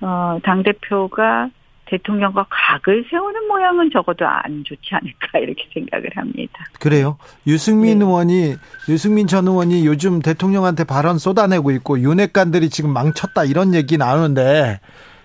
어, 0.03 0.37
당 0.43 0.63
대표가 0.63 1.49
대통령과 1.85 2.45
각을 2.49 3.05
세우는 3.09 3.47
모양은 3.47 3.89
적어도 3.91 4.25
안 4.25 4.63
좋지 4.65 4.89
않을까 4.91 5.39
이렇게 5.39 5.67
생각을 5.73 6.09
합니다. 6.15 6.65
그래요? 6.79 7.17
유승민 7.47 7.99
네. 7.99 8.05
의원이 8.05 8.55
유승민 8.89 9.27
전 9.27 9.47
의원이 9.47 9.85
요즘 9.85 10.19
대통령한테 10.19 10.83
발언 10.83 11.17
쏟아내고 11.17 11.71
있고 11.71 11.99
윤핵관들이 11.99 12.69
지금 12.69 12.91
망쳤다 12.91 13.45
이런 13.45 13.73
얘기 13.73 13.97
나오는데 13.97 14.79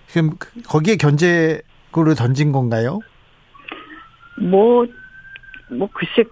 지금 0.07 0.31
거기에 0.67 0.95
견제구를 0.95 2.15
던진 2.15 2.51
건가요? 2.51 2.99
뭐뭐 4.39 4.85
뭐 5.71 5.89
글쎄 5.93 6.23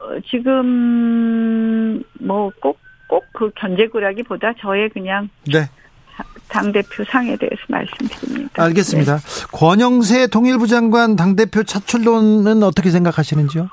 어, 0.00 0.18
지금 0.28 2.02
뭐 2.20 2.50
꼭 2.60 2.82
꼭 3.12 3.22
그 3.34 3.50
견제구라기보다 3.54 4.54
저의 4.54 4.88
그냥 4.88 5.28
네. 5.44 5.68
당대표 6.52 7.02
상에 7.04 7.34
대해서 7.36 7.62
말씀드립니다. 7.68 8.62
알겠습니다. 8.62 9.16
네. 9.16 9.46
권영세 9.52 10.26
통일부 10.26 10.66
장관 10.66 11.16
당대표 11.16 11.62
차출론은 11.62 12.62
어떻게 12.62 12.90
생각하시는지요? 12.90 13.68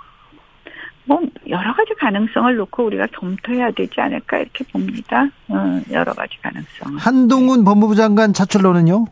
뭐 1.04 1.20
여러 1.50 1.74
가지 1.76 1.94
가능성을 2.00 2.56
놓고 2.56 2.86
우리가 2.86 3.08
검토해야 3.20 3.72
되지 3.72 4.00
않을까 4.00 4.38
이렇게 4.38 4.64
봅니다. 4.72 5.28
어, 5.50 5.82
여러 5.92 6.14
가지 6.14 6.38
가능성. 6.42 6.96
한동훈 6.98 7.64
법무부 7.66 7.96
장관 7.96 8.32
차출론은요? 8.32 9.06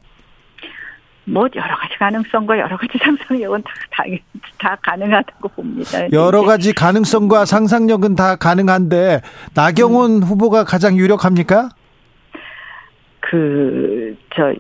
뭐 1.26 1.46
여러 1.56 1.76
가지 1.76 1.98
가능성과 2.00 2.58
여러 2.58 2.78
가지 2.78 2.98
상상력은 3.04 3.62
다, 3.64 3.70
다, 3.92 4.04
다 4.60 4.78
가능하다고 4.82 5.50
봅니다. 5.50 6.10
여러 6.14 6.44
가지 6.44 6.72
가능성과 6.72 7.44
상상력은 7.44 8.16
다 8.16 8.38
가능한데 8.38 9.22
나경원 9.54 10.12
음. 10.12 10.24
후보가 10.24 10.64
가장 10.64 10.96
유력합니까? 10.96 11.70
그 13.30 14.16
저 14.36 14.54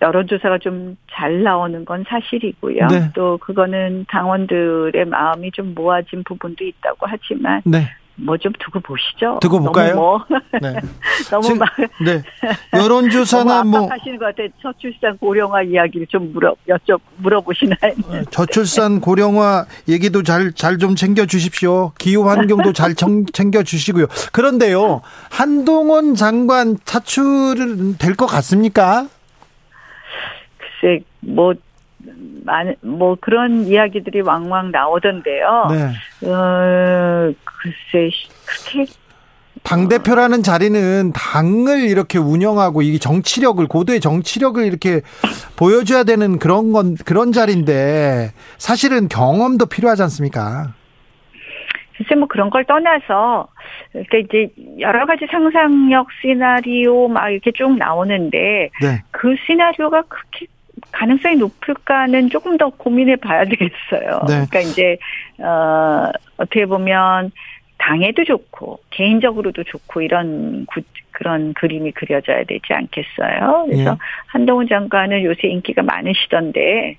여론조사가 0.00 0.58
좀 0.58 0.96
잘 1.18 1.42
나오는 1.42 1.84
건 1.84 2.04
사실이고요. 2.08 2.86
네. 2.86 3.10
또 3.12 3.36
그거는 3.38 4.06
당원들의 4.08 5.04
마음이 5.06 5.50
좀 5.50 5.74
모아진 5.74 6.22
부분도 6.22 6.64
있다고 6.64 7.06
하지만 7.08 7.60
네. 7.64 7.88
뭐 8.20 8.36
좀 8.36 8.52
두고 8.58 8.80
보시죠. 8.80 9.38
두고 9.40 9.60
볼까요? 9.60 9.94
너무 9.94 10.00
뭐 10.00 10.38
네. 10.60 10.74
너무 11.30 11.54
막 11.54 11.68
네. 12.04 12.22
여론조사나 12.72 13.64
뭐 13.64 13.88
하시는 13.90 14.18
것 14.18 14.26
같아. 14.26 14.48
저출산 14.62 15.16
고령화 15.18 15.62
이야기를 15.62 16.06
좀 16.08 16.32
물어 16.32 16.54
여쭤 16.68 16.98
물어보시나요? 17.18 17.78
네, 18.10 18.22
저출산 18.30 19.00
고령화 19.00 19.66
얘기도 19.88 20.22
잘 20.22 20.52
잘 20.52 20.78
좀 20.78 20.94
챙겨 20.96 21.26
주십시오. 21.26 21.92
기후 21.98 22.28
환경도 22.28 22.72
잘 22.72 22.94
챙겨 22.94 23.62
주시고요. 23.62 24.06
그런데요. 24.32 25.00
한동훈 25.30 26.14
장관 26.14 26.76
차출은 26.84 27.98
될것 27.98 28.28
같습니까? 28.28 29.08
글쎄 30.58 31.04
뭐 31.20 31.54
뭐 32.80 33.16
그런 33.20 33.66
이야기들이 33.66 34.20
왕왕 34.20 34.70
나오던데요. 34.70 35.68
네. 35.70 36.28
어, 36.28 37.32
글쎄 37.44 38.10
그렇게 38.46 38.90
당 39.62 39.88
대표라는 39.88 40.42
자리는 40.42 41.12
당을 41.12 41.80
이렇게 41.80 42.18
운영하고 42.18 42.82
이 42.82 42.98
정치력을 42.98 43.66
고도의 43.66 44.00
정치력을 44.00 44.64
이렇게 44.64 45.02
보여줘야 45.56 46.04
되는 46.04 46.38
그런 46.38 46.72
건 46.72 46.94
그런 47.04 47.32
자리인데 47.32 48.30
사실은 48.56 49.08
경험도 49.08 49.66
필요하지 49.66 50.02
않습니까? 50.02 50.74
글쎄 51.96 52.14
뭐 52.14 52.28
그런 52.28 52.48
걸 52.48 52.64
떠나서 52.64 53.48
그러니까 53.90 54.18
이제 54.18 54.48
여러 54.78 55.04
가지 55.04 55.26
상상력 55.30 56.06
시나리오 56.22 57.08
막 57.08 57.28
이렇게 57.28 57.50
쭉 57.52 57.76
나오는데 57.76 58.70
네. 58.80 59.02
그 59.10 59.34
시나리오가 59.46 60.02
그렇게 60.02 60.46
가능성이 60.92 61.36
높을까는 61.36 62.30
조금 62.30 62.56
더 62.56 62.68
고민해 62.70 63.16
봐야 63.16 63.44
되겠어요. 63.44 64.20
네. 64.28 64.46
그러니까 64.48 64.60
이제 64.60 64.98
어 65.38 66.10
어떻게 66.36 66.66
보면 66.66 67.32
당에도 67.78 68.24
좋고 68.24 68.80
개인적으로도 68.90 69.64
좋고 69.64 70.02
이런 70.02 70.66
구, 70.66 70.80
그런 71.12 71.54
그림이 71.54 71.92
그려져야 71.92 72.44
되지 72.44 72.72
않겠어요. 72.72 73.66
그래서 73.66 73.90
예. 73.92 73.96
한동훈 74.26 74.68
장관은 74.68 75.22
요새 75.24 75.48
인기가 75.48 75.82
많으시던데 75.82 76.96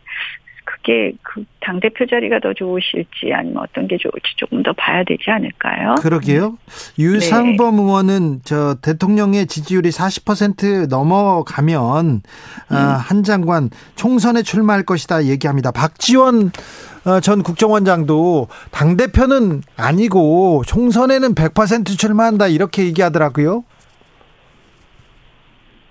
그게 0.82 1.14
그 1.24 1.44
당 1.70 1.80
대표 1.80 2.08
자리가 2.08 2.40
더 2.40 2.52
좋으실지 2.54 3.32
아니면 3.32 3.62
어떤 3.62 3.88
게 3.88 3.98
좋을지 3.98 4.36
조금 4.38 4.64
더 4.64 4.74
봐야 4.74 5.04
되지 5.04 5.30
않을까요? 5.30 5.96
그러게요. 6.02 6.58
유상범 6.98 7.76
네. 7.76 7.82
의원은 7.84 8.42
저 8.44 8.76
대통령의 8.82 9.46
지지율이 9.46 9.90
40% 9.90 10.90
넘어가면 10.90 12.22
아, 12.70 12.76
음. 12.76 12.98
한 13.00 13.24
장관 13.24 13.70
총선에 13.96 14.42
출마할 14.42 14.84
것이다 14.84 15.26
얘기합니다. 15.26 15.70
박지원 15.70 16.52
어, 17.06 17.20
전 17.20 17.44
국정원장도 17.44 18.48
당 18.72 18.98
대표는 18.98 19.62
아니고 19.78 20.64
총선에는 20.66 21.36
100% 21.36 22.00
출마한다 22.00 22.48
이렇게 22.48 22.86
얘기하더라고요. 22.86 23.64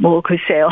뭐 0.00 0.20
글쎄요. 0.22 0.68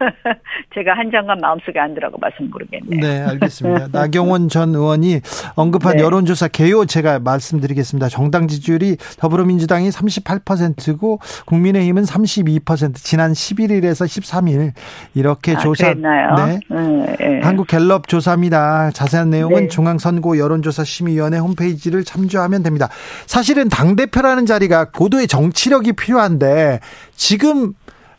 제가 0.74 0.94
한 0.96 1.10
장관 1.10 1.38
마음속에 1.40 1.78
안 1.78 1.94
들어가 1.94 2.16
봐서 2.18 2.36
모르겠네요. 2.40 3.00
네, 3.00 3.20
알겠습니다. 3.30 3.88
나경원 3.92 4.48
전 4.48 4.74
의원이 4.74 5.20
언급한 5.54 5.96
네. 5.96 6.02
여론조사 6.02 6.48
개요 6.48 6.86
제가 6.86 7.18
말씀드리겠습니다. 7.18 8.08
정당 8.08 8.48
지지율이 8.48 8.96
더불어민주당이 9.18 9.90
38%고 9.90 11.20
국민의힘은 11.44 12.04
32% 12.04 12.94
지난 12.96 13.32
11일에서 13.32 14.06
13일 14.06 14.72
이렇게 15.14 15.54
아, 15.54 15.58
조사 15.58 15.92
그랬나요? 15.92 16.34
네. 16.46 16.60
네. 16.70 17.16
네. 17.18 17.40
한국 17.42 17.66
갤럽 17.66 18.08
조사입니다. 18.08 18.90
자세한 18.92 19.28
내용은 19.28 19.62
네. 19.62 19.68
중앙선거 19.68 20.38
여론조사 20.38 20.84
심의위원회 20.84 21.38
홈페이지를 21.38 22.04
참조하면 22.04 22.62
됩니다. 22.62 22.88
사실은 23.26 23.68
당 23.68 23.96
대표라는 23.96 24.46
자리가 24.46 24.90
고도의 24.92 25.26
정치력이 25.26 25.92
필요한데 25.92 26.80
지금 27.14 27.74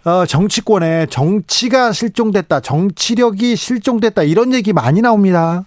어, 0.07 0.25
정치권에 0.25 1.07
정치가 1.07 1.91
실종됐다, 1.91 2.61
정치력이 2.61 3.57
실종됐다 3.57 4.23
이런 4.23 4.53
얘기 4.53 4.71
많이 4.71 5.01
나옵니다. 5.01 5.65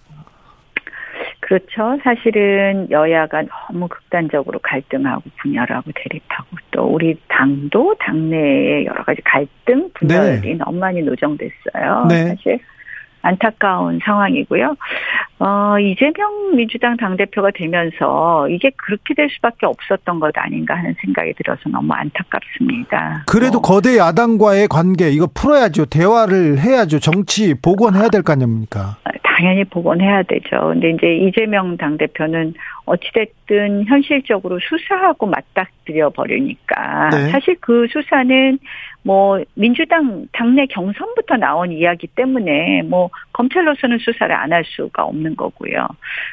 그렇죠. 1.41 1.99
사실은 2.03 2.91
여야가 2.91 3.43
너무 3.69 3.87
극단적으로 3.89 4.59
갈등하고 4.61 5.25
분열하고 5.43 5.91
대립하고 5.95 6.57
또 6.71 6.85
우리 6.85 7.21
당도 7.29 7.97
당내에 7.99 8.87
여러 8.87 9.05
가지 9.05 9.21
갈등 9.23 9.91
분열이 9.93 10.41
네. 10.41 10.55
너무 10.55 10.79
많이 10.79 11.03
노정됐어요. 11.03 12.07
네. 12.09 12.29
사실 12.29 12.61
안타까운 13.21 13.99
상황이고요. 14.03 14.75
어, 15.43 15.79
이재명 15.79 16.55
민주당 16.55 16.99
당대표가 16.99 17.51
되면서 17.55 18.47
이게 18.51 18.71
그렇게 18.77 19.15
될 19.15 19.31
수밖에 19.31 19.65
없었던 19.65 20.21
것 20.21 20.37
아닌가 20.37 20.77
하는 20.77 20.95
생각이 21.03 21.33
들어서 21.33 21.61
너무 21.71 21.93
안타깝습니다. 21.95 23.25
그래도 23.27 23.59
어. 23.59 23.63
거대 23.63 23.97
야당과의 23.97 24.69
관계 24.69 25.09
이거 25.09 25.27
풀어야죠. 25.35 25.87
대화를 25.87 26.59
해야죠. 26.59 26.99
정치 27.01 27.55
복원해야 27.55 28.09
될 28.09 28.23
거 28.23 28.33
아닙니까? 28.35 28.99
당연히 29.23 29.65
복원해야 29.65 30.25
되죠. 30.25 30.69
근데 30.75 30.91
이제 30.91 31.15
이재명 31.17 31.79
당대표는 31.79 32.53
어찌됐든 32.85 33.87
현실적으로 33.87 34.59
수사하고 34.61 35.25
맞닥뜨려 35.27 36.11
버리니까 36.11 37.09
네. 37.11 37.31
사실 37.31 37.57
그 37.61 37.87
수사는 37.91 38.59
뭐 39.03 39.43
민주당 39.55 40.27
당내 40.33 40.67
경선부터 40.67 41.37
나온 41.37 41.73
이야기 41.73 42.07
때문에 42.09 42.83
뭐 42.83 43.09
검찰로서는 43.33 43.97
수사를 44.01 44.35
안 44.35 44.53
할 44.53 44.65
수가 44.67 45.05
없는 45.05 45.30
거고요. 45.37 45.87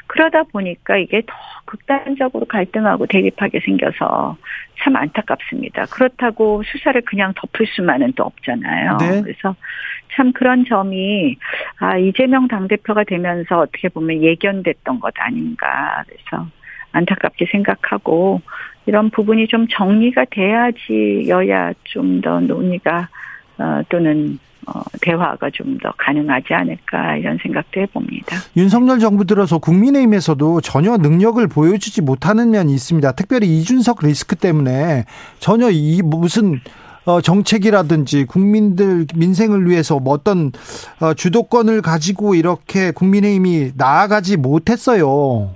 그러다 0.08 0.44
보니까 0.44 0.98
이게 0.98 1.22
더 1.26 1.34
극단적으로 1.66 2.46
갈등하고 2.46 3.06
대립하게 3.08 3.60
생겨서 3.62 4.38
참 4.80 4.96
안타깝습니다. 4.96 5.86
그렇다고 5.86 6.64
수사를 6.64 7.00
그냥 7.02 7.34
덮을 7.36 7.68
수만은 7.68 8.14
또 8.16 8.24
없잖아요. 8.24 8.98
네. 8.98 9.22
그래서 9.22 9.56
참 10.16 10.34
그런 10.34 10.66
점이 10.66 11.38
아 11.80 11.98
이재명 11.98 12.48
당대표가 12.48 13.04
되면서 13.04 13.60
어떻게 13.60 13.90
보면 13.90 14.24
예견됐던 14.24 15.00
것 15.00 15.14
아닌가 15.18 16.04
그래서 16.08 16.48
안타깝게 16.92 17.48
생각하고 17.52 18.42
이런 18.86 19.10
부분이 19.10 19.48
좀 19.48 19.68
정리가 19.68 20.26
돼야지 20.32 21.26
여야 21.28 21.74
좀 21.84 22.22
더 22.22 22.40
논의가 22.40 23.10
어, 23.60 23.82
또는 23.90 24.40
어, 24.68 24.82
대화가 25.02 25.50
좀 25.52 25.78
더 25.82 25.92
가능하지 25.98 26.54
않을까 26.54 27.18
이런 27.18 27.38
생각도 27.42 27.82
해봅니다. 27.82 28.36
윤석열 28.56 29.00
정부 29.00 29.26
들어서 29.26 29.60
국민의힘에서도 29.60 30.62
전혀 30.62 30.98
능력을 30.98 31.46
보여주지 31.48 32.02
못하는 32.02 32.50
면이 32.52 32.74
있습니다. 32.74 33.12
특별히 33.12 33.60
이준석 33.60 34.00
리스크 34.02 34.36
때문에 34.36 35.06
전혀 35.40 35.70
이 35.70 36.02
무슨 36.04 36.60
어, 37.06 37.22
정책이라든지 37.22 38.26
국민들 38.26 39.06
민생을 39.16 39.70
위해서 39.70 40.00
뭐 40.00 40.14
어떤 40.14 40.52
어, 41.00 41.14
주도권을 41.14 41.82
가지고 41.82 42.36
이렇게 42.36 42.92
국민의힘이 42.92 43.72
나아가지 43.78 44.36
못했어요. 44.36 45.54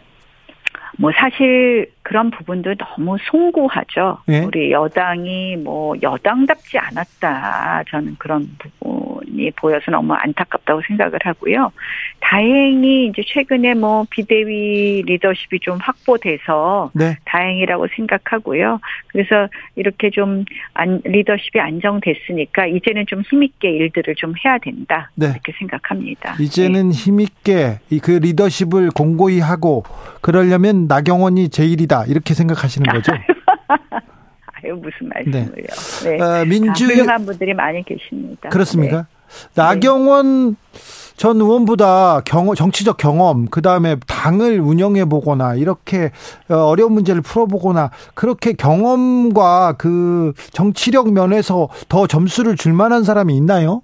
뭐 0.97 1.12
사실 1.15 1.91
그런 2.12 2.30
부분도 2.30 2.76
너무 2.76 3.15
송구하죠. 3.21 4.17
네? 4.26 4.43
우리 4.43 4.69
여당이 4.69 5.56
뭐 5.56 5.95
여당답지 6.02 6.78
않았다. 6.78 7.86
저는 7.89 8.17
그런 8.19 8.50
부분이 8.60 9.52
보여서 9.52 9.91
너무 9.91 10.12
안타깝다고 10.13 10.82
생각을 10.89 11.19
하고요. 11.24 11.71
다행히 12.19 13.08
이제 13.08 13.21
최근에 13.26 13.76
뭐 13.76 14.06
비대위 14.10 15.04
리더십이 15.04 15.62
좀 15.62 15.78
확보돼서 15.80 16.91
네. 16.93 17.15
다행이라고 17.24 17.88
생각하고요. 17.95 18.82
그래서 19.08 19.47
이렇게 19.78 20.10
좀 20.10 20.43
안, 20.74 21.00
리더십이 21.06 21.62
안정됐으니까 21.62 22.65
이제는 22.65 23.06
좀 23.08 23.21
힘있게 23.21 23.69
일들을 23.71 24.15
좀 24.15 24.34
해야 24.43 24.58
된다. 24.58 25.12
네. 25.15 25.28
이렇게 25.28 25.54
생각합니다. 25.58 26.36
이제는 26.41 26.89
네. 26.89 26.93
힘있게 26.93 27.80
그 28.04 28.12
리더십을 28.12 28.89
공고히 28.89 29.39
하고 29.39 29.84
그러려면 30.19 30.88
나경원이 30.88 31.50
제일이다. 31.50 32.00
이렇게 32.07 32.33
생각하시는 32.33 32.91
거죠? 32.91 33.11
아유. 34.63 34.75
무슨 34.75 35.09
말씀을요. 35.09 35.67
네. 36.03 36.17
네. 36.17 36.21
어, 36.21 36.45
민주 36.45 36.85
훌륭한 36.85 37.25
분들이 37.25 37.53
많이 37.53 37.83
계십니다. 37.83 38.49
그렇습니까? 38.49 38.97
네. 38.97 39.03
나경원 39.55 40.55
전 41.17 41.39
의원보다 41.39 42.21
경험, 42.25 42.55
정치적 42.55 42.97
경험, 42.97 43.47
그 43.47 43.61
다음에 43.61 43.95
당을 44.07 44.59
운영해 44.59 45.05
보거나 45.05 45.53
이렇게 45.55 46.11
어, 46.49 46.55
어려운 46.55 46.93
문제를 46.93 47.21
풀어보거나 47.21 47.91
그렇게 48.15 48.53
경험과 48.53 49.75
그 49.77 50.33
정치력 50.51 51.13
면에서 51.13 51.69
더 51.89 52.07
점수를 52.07 52.55
줄 52.55 52.73
만한 52.73 53.03
사람이 53.03 53.35
있나요? 53.35 53.83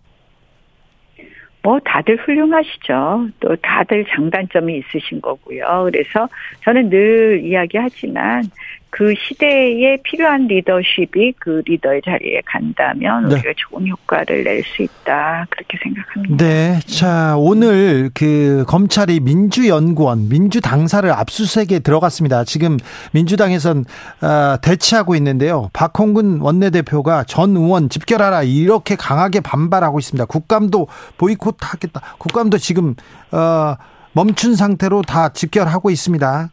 뭐 1.63 1.79
다들 1.83 2.15
훌륭하시죠. 2.17 3.29
또 3.39 3.55
다들 3.57 4.05
장단점이 4.05 4.77
있으신 4.77 5.19
거고요. 5.21 5.83
그래서 5.91 6.29
저는 6.63 6.89
늘 6.89 7.41
이야기하지만 7.43 8.43
그 8.89 9.13
시대에 9.15 9.97
필요한 10.03 10.47
리더십이 10.47 11.33
그 11.39 11.61
리더의 11.65 12.01
자리에 12.03 12.41
간다면 12.45 13.27
네. 13.27 13.35
우리가 13.35 13.51
좋은 13.55 13.87
효과를 13.87 14.43
낼 14.43 14.63
수 14.63 14.81
있다 14.81 15.45
그렇게 15.49 15.77
생각합니다. 15.83 16.37
네, 16.43 16.79
자 16.85 17.35
오늘 17.37 18.09
그 18.13 18.65
검찰이 18.67 19.19
민주연구원, 19.19 20.29
민주당사를 20.29 21.09
압수수색에 21.11 21.79
들어갔습니다. 21.79 22.43
지금 22.43 22.77
민주당에선 23.11 23.85
어, 24.21 24.57
대치하고 24.61 25.15
있는데요. 25.15 25.69
박홍근 25.73 26.39
원내대표가 26.41 27.23
전 27.25 27.55
의원 27.55 27.89
집결하라 27.89 28.43
이렇게 28.43 28.95
강하게 28.95 29.41
반발하고 29.41 29.99
있습니다. 29.99 30.25
국감도 30.25 30.87
보이콧하겠다. 31.17 32.01
국감도 32.17 32.57
지금 32.57 32.95
어, 33.31 33.75
멈춘 34.13 34.55
상태로 34.55 35.03
다 35.03 35.29
집결하고 35.29 35.91
있습니다. 35.91 36.49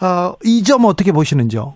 어, 0.00 0.34
이점 0.44 0.84
어떻게 0.84 1.12
보시는지요? 1.12 1.74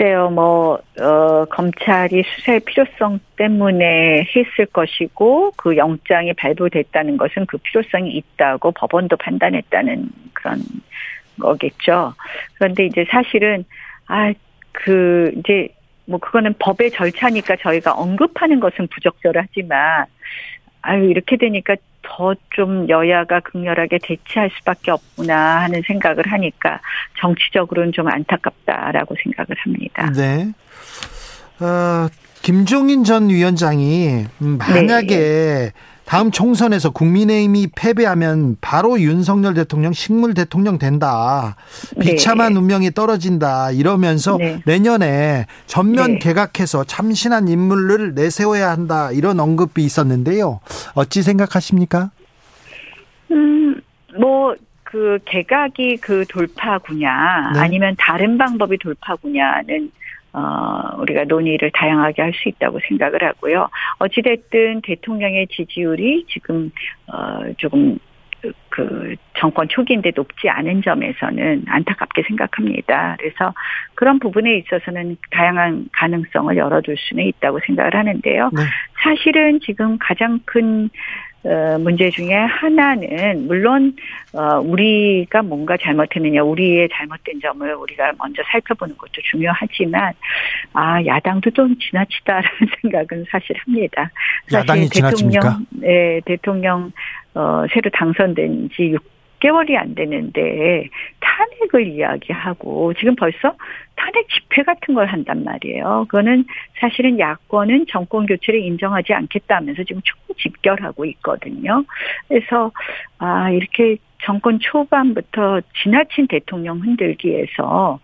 글쎄요, 0.00 0.30
뭐, 0.30 0.80
어, 1.00 1.44
검찰이 1.50 2.22
수사의 2.22 2.60
필요성 2.60 3.20
때문에 3.36 4.26
했을 4.34 4.66
것이고, 4.72 5.52
그 5.56 5.76
영장이 5.76 6.32
발부됐다는 6.34 7.18
것은 7.18 7.46
그 7.46 7.58
필요성이 7.58 8.12
있다고 8.12 8.72
법원도 8.72 9.16
판단했다는 9.18 10.08
그런 10.32 10.62
거겠죠. 11.38 12.14
그런데 12.54 12.86
이제 12.86 13.04
사실은, 13.10 13.64
아, 14.06 14.32
그, 14.72 15.32
이제, 15.36 15.68
뭐, 16.06 16.18
그거는 16.18 16.54
법의 16.58 16.92
절차니까 16.92 17.56
저희가 17.56 17.92
언급하는 17.92 18.60
것은 18.60 18.86
부적절하지만, 18.88 20.06
아유, 20.82 21.10
이렇게 21.10 21.36
되니까 21.36 21.76
더 22.10 22.34
좀 22.50 22.88
여야가 22.88 23.40
극렬하게 23.40 23.98
대치할 24.02 24.50
수밖에 24.58 24.90
없구나 24.90 25.62
하는 25.62 25.82
생각을 25.86 26.24
하니까 26.26 26.80
정치적으로는 27.18 27.92
좀 27.92 28.08
안타깝다라고 28.08 29.14
생각을 29.22 29.56
합니다. 29.58 30.12
네. 30.14 30.52
어, 31.60 32.08
김종인 32.42 33.04
전 33.04 33.28
위원장이 33.28 34.26
만약에 34.38 35.16
네. 35.16 35.72
다음 36.10 36.32
총선에서 36.32 36.90
국민의힘이 36.90 37.68
패배하면 37.76 38.56
바로 38.60 39.00
윤석열 39.00 39.54
대통령 39.54 39.92
식물 39.92 40.34
대통령 40.34 40.76
된다. 40.76 41.54
비참한 42.00 42.54
네. 42.54 42.58
운명이 42.58 42.90
떨어진다. 42.90 43.70
이러면서 43.70 44.36
네. 44.36 44.60
내년에 44.66 45.46
전면 45.66 46.14
네. 46.14 46.18
개각해서 46.18 46.82
참신한 46.82 47.46
인물을 47.46 48.14
내세워야 48.14 48.72
한다. 48.72 49.12
이런 49.12 49.38
언급이 49.38 49.84
있었는데요. 49.84 50.58
어찌 50.94 51.22
생각하십니까? 51.22 52.10
음, 53.30 53.80
뭐, 54.18 54.56
그 54.82 55.20
개각이 55.26 55.98
그 55.98 56.24
돌파구냐, 56.28 57.52
네. 57.54 57.60
아니면 57.60 57.94
다른 57.96 58.36
방법이 58.36 58.78
돌파구냐는 58.78 59.92
어, 60.32 60.96
우리가 60.98 61.24
논의를 61.24 61.70
다양하게 61.72 62.22
할 62.22 62.32
수 62.32 62.48
있다고 62.48 62.78
생각을 62.88 63.22
하고요. 63.24 63.68
어찌됐든 63.98 64.82
대통령의 64.82 65.48
지지율이 65.48 66.26
지금, 66.28 66.70
어, 67.08 67.52
조금, 67.58 67.98
그, 68.70 69.16
정권 69.36 69.68
초기인데 69.68 70.12
높지 70.14 70.48
않은 70.48 70.82
점에서는 70.82 71.64
안타깝게 71.66 72.22
생각합니다. 72.28 73.16
그래서 73.18 73.52
그런 73.94 74.18
부분에 74.18 74.56
있어서는 74.58 75.16
다양한 75.30 75.88
가능성을 75.92 76.56
열어둘 76.56 76.96
수는 76.96 77.24
있다고 77.24 77.58
생각을 77.66 77.94
하는데요. 77.94 78.50
네. 78.54 78.62
사실은 79.02 79.60
지금 79.60 79.98
가장 79.98 80.38
큰 80.44 80.84
어, 80.84 80.88
문제 81.78 82.10
중에 82.10 82.34
하나는 82.34 83.46
물론 83.46 83.96
어, 84.34 84.60
우리가 84.60 85.42
뭔가 85.42 85.76
잘못했느냐 85.76 86.42
우리의 86.42 86.88
잘못된 86.92 87.40
점을 87.40 87.74
우리가 87.74 88.12
먼저 88.18 88.42
살펴보는 88.50 88.96
것도 88.96 89.12
중요하지만 89.30 90.12
아 90.74 91.04
야당도 91.04 91.50
좀 91.50 91.76
지나치다라는 91.78 92.50
생각은 92.82 93.24
사실 93.30 93.56
합니다. 93.58 94.10
야당이 94.52 94.86
사실 94.86 94.94
지나칩니까? 94.94 95.40
대통령, 95.40 95.66
네, 95.70 96.20
대통령 96.26 96.92
어, 97.34 97.64
새로 97.72 97.88
당선된 97.90 98.70
지 98.74 98.92
6 98.92 99.19
개월이 99.40 99.76
안 99.76 99.94
되는데 99.94 100.88
탄핵을 101.20 101.86
이야기하고 101.86 102.94
지금 102.94 103.16
벌써 103.16 103.54
탄핵 103.96 104.28
집회 104.28 104.62
같은 104.62 104.94
걸 104.94 105.06
한단 105.06 105.44
말이에요. 105.44 106.06
그거는 106.08 106.44
사실은 106.78 107.18
야권은 107.18 107.86
정권 107.88 108.26
교체를 108.26 108.60
인정하지 108.60 109.12
않겠다면서 109.12 109.84
지금 109.84 110.00
초집결하고 110.04 111.04
있거든요. 111.06 111.84
그래서 112.28 112.70
아 113.18 113.50
이렇게 113.50 113.96
정권 114.22 114.58
초반부터 114.60 115.60
지나친 115.82 116.26
대통령 116.28 116.80
흔들기에서 116.80 117.98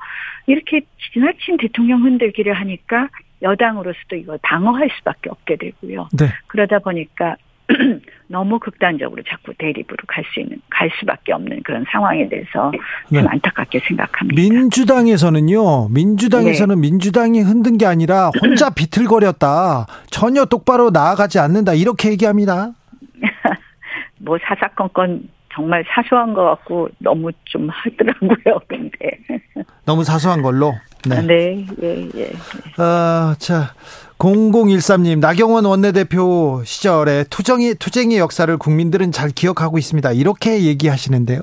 이렇게 0.46 0.80
지나친 1.12 1.56
대통령 1.58 2.02
흔들기를 2.02 2.52
하니까 2.54 3.08
여당으로서도 3.42 4.16
이거 4.16 4.38
방어할 4.42 4.88
수밖에 4.98 5.30
없게 5.30 5.56
되고요. 5.56 6.08
네. 6.18 6.26
그러다 6.46 6.78
보니까 6.78 7.36
너무 8.28 8.58
극단적으로 8.58 9.22
자꾸 9.28 9.52
대립으로 9.58 9.96
갈 10.06 10.24
수 10.34 10.40
있는 10.40 10.60
갈 10.70 10.90
수밖에 10.98 11.32
없는 11.32 11.62
그런 11.64 11.84
상황에 11.90 12.28
대해서 12.28 12.70
좀 13.12 13.22
네. 13.22 13.24
안타깝게 13.28 13.80
생각합니다. 13.86 14.40
민주당에서는요. 14.40 15.88
민주당에서는 15.88 16.74
네. 16.74 16.80
민주당이 16.80 17.40
흔든 17.40 17.78
게 17.78 17.86
아니라 17.86 18.30
혼자 18.40 18.70
비틀거렸다. 18.74 19.86
전혀 20.10 20.44
똑바로 20.44 20.90
나아가지 20.90 21.38
않는다. 21.38 21.74
이렇게 21.74 22.10
얘기합니다. 22.10 22.72
뭐 24.18 24.38
사사건건 24.42 25.28
정말 25.52 25.84
사소한 25.88 26.34
것 26.34 26.44
같고 26.44 26.88
너무 26.98 27.30
좀 27.44 27.68
하더라고요. 27.70 28.60
근데 28.68 29.18
너무 29.84 30.04
사소한 30.04 30.42
걸로. 30.42 30.74
네. 31.08 31.22
네, 31.22 31.66
예, 31.82 32.08
예. 32.16 32.32
아, 32.78 33.34
자, 33.38 33.72
0013님, 34.18 35.18
나경원 35.20 35.66
원내대표 35.66 36.62
시절에 36.64 37.24
투쟁이, 37.28 37.74
투쟁의 37.74 38.18
역사를 38.18 38.54
국민들은 38.56 39.12
잘 39.12 39.30
기억하고 39.30 39.76
있습니다. 39.78 40.12
이렇게 40.12 40.62
얘기하시는데요. 40.64 41.40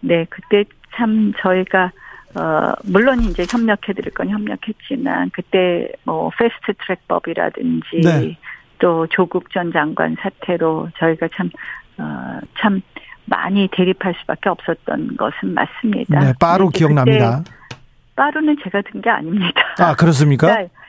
네, 0.00 0.24
그때 0.30 0.64
참 0.94 1.32
저희가, 1.40 1.90
어, 2.36 2.72
물론 2.84 3.22
이제 3.22 3.44
협력해드릴 3.48 4.12
건 4.14 4.28
협력했지만, 4.30 5.30
그때 5.32 5.88
뭐, 6.04 6.30
패스트 6.38 6.74
트랙법이라든지, 6.84 8.00
네. 8.04 8.38
또 8.78 9.06
조국 9.08 9.50
전 9.52 9.72
장관 9.72 10.16
사태로 10.20 10.90
저희가 10.98 11.28
참, 11.36 11.50
어, 11.98 12.38
참 12.60 12.82
많이 13.24 13.68
대립할 13.72 14.14
수밖에 14.20 14.48
없었던 14.50 15.16
것은 15.16 15.54
맞습니다. 15.54 16.20
네, 16.20 16.32
빠로 16.38 16.68
기억납니다. 16.68 17.42
빠루는 18.14 18.58
제가 18.62 18.82
든 18.82 19.00
게 19.00 19.10
아닙니다. 19.10 19.60
아, 19.78 19.94
그렇습니까? 19.96 20.46
그러니까 20.46 20.72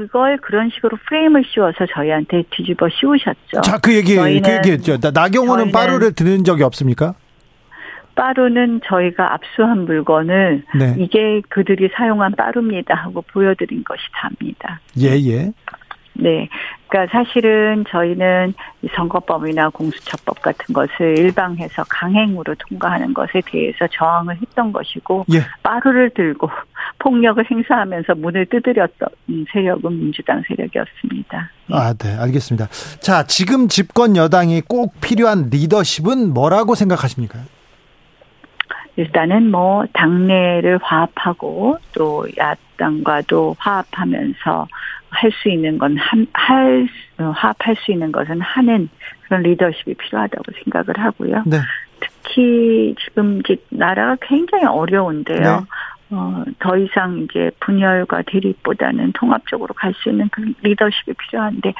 그걸 0.00 0.38
그런 0.38 0.70
식으로 0.70 0.96
프레임을 1.06 1.44
씌워서 1.52 1.86
저희한테 1.94 2.44
뒤집어 2.50 2.88
씌우셨죠. 2.88 3.60
자, 3.62 3.78
그 3.78 3.94
얘기, 3.94 4.16
그 4.16 4.32
얘기했죠. 4.32 4.96
나경원은 5.12 5.72
빠루를 5.72 6.14
들은 6.14 6.42
적이 6.44 6.62
없습니까? 6.62 7.14
빠루는 8.14 8.80
저희가 8.86 9.34
압수한 9.34 9.84
물건을 9.84 10.64
네. 10.78 10.94
이게 10.98 11.42
그들이 11.48 11.90
사용한 11.94 12.32
빠루입니다 12.32 12.94
하고 12.94 13.22
보여드린 13.22 13.84
것이 13.84 14.00
답니다. 14.14 14.80
예, 14.98 15.08
예. 15.30 15.52
네. 16.14 16.48
그러니까 16.88 17.12
사실은 17.12 17.84
저희는 17.88 18.52
이 18.82 18.88
선거법이나 18.94 19.70
공수처법 19.70 20.42
같은 20.42 20.74
것을 20.74 21.18
일방해서 21.18 21.84
강행으로 21.88 22.54
통과하는 22.56 23.14
것에 23.14 23.40
대해서 23.46 23.86
저항을 23.86 24.36
했던 24.40 24.72
것이고 24.72 25.24
예. 25.32 25.42
빠루를 25.62 26.10
들고 26.10 26.50
폭력을 26.98 27.42
행사하면서 27.48 28.16
문을 28.16 28.46
두드렸던 28.46 29.08
세력은 29.52 29.98
민주당 29.98 30.42
세력이었습니다. 30.48 31.50
아, 31.72 31.94
네, 31.94 32.16
알겠습니다. 32.16 32.66
자, 33.00 33.22
지금 33.24 33.68
집권 33.68 34.16
여당이 34.16 34.62
꼭 34.62 35.00
필요한 35.00 35.48
리더십은 35.50 36.34
뭐라고 36.34 36.74
생각하십니까? 36.74 37.38
일단은 38.96 39.50
뭐 39.50 39.84
당내를 39.94 40.78
화합하고 40.82 41.78
또 41.94 42.26
야당과도 42.36 43.56
화합하면서 43.58 44.66
할 45.10 45.30
수 45.42 45.48
있는 45.48 45.78
건할 45.78 46.88
화합할 47.16 47.76
수 47.84 47.92
있는 47.92 48.12
것은 48.12 48.40
하는 48.40 48.88
그런 49.22 49.42
리더십이 49.42 49.94
필요하다고 49.94 50.44
생각을 50.64 50.98
하고요. 50.98 51.42
네. 51.46 51.58
특히 52.00 52.94
지금 53.04 53.40
이제 53.40 53.56
나라가 53.70 54.16
굉장히 54.22 54.64
어려운데요. 54.64 55.60
네. 55.60 55.66
어, 56.12 56.44
더 56.58 56.76
이상 56.76 57.26
이제 57.28 57.50
분열과 57.60 58.22
대립보다는 58.26 59.12
통합적으로 59.12 59.74
갈 59.74 59.92
수 60.02 60.10
있는 60.10 60.28
그런 60.30 60.54
리더십이 60.62 61.12
필요한데 61.12 61.72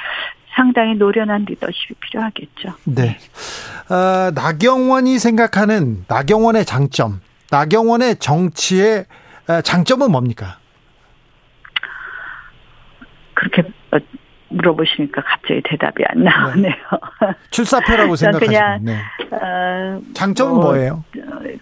상당히 0.55 0.95
노련한 0.95 1.47
리더십이 1.47 1.95
필요하겠죠. 2.01 2.75
네. 2.85 3.17
어, 3.89 4.31
나경원이 4.35 5.19
생각하는 5.19 6.05
나경원의 6.09 6.65
장점, 6.65 7.21
나경원의 7.51 8.17
정치의 8.17 9.07
어, 9.49 9.61
장점은 9.63 10.11
뭡니까? 10.13 10.59
그렇게 13.35 13.63
어, 13.63 13.80
물어보시니까 14.51 15.23
갑자기 15.23 15.61
대답이 15.65 16.03
안 16.09 16.25
나오네요. 16.25 16.73
네. 16.73 17.35
출사표라고 17.51 18.17
생각하시면 18.17 18.85
네. 18.85 18.97
어, 19.31 20.01
장점은 20.15 20.55
뭐, 20.55 20.77
예요 20.79 21.05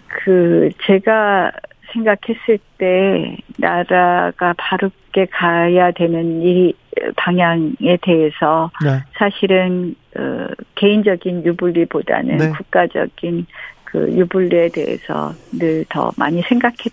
그 0.07 0.69
제가 0.85 1.51
생각했을 1.93 2.59
때 2.77 3.37
나라가 3.57 4.53
바르게 4.57 5.27
가야 5.31 5.91
되는 5.91 6.41
이 6.41 6.73
방향에 7.15 7.97
대해서 8.01 8.71
네. 8.83 9.03
사실은 9.17 9.95
어, 10.17 10.47
개인적인 10.75 11.45
유불리보다는 11.45 12.37
네. 12.37 12.49
국가적인 12.49 13.45
그 13.83 14.11
유불리에 14.11 14.69
대해서 14.69 15.33
늘 15.51 15.83
더 15.89 16.11
많이 16.17 16.41
생각했 16.43 16.91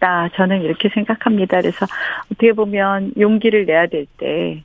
다. 0.00 0.28
저는 0.34 0.62
이렇게 0.62 0.88
생각합니다. 0.88 1.60
그래서 1.60 1.86
어떻게 2.32 2.52
보면 2.52 3.12
용기를 3.18 3.66
내야 3.66 3.86
될 3.86 4.06
때 4.18 4.62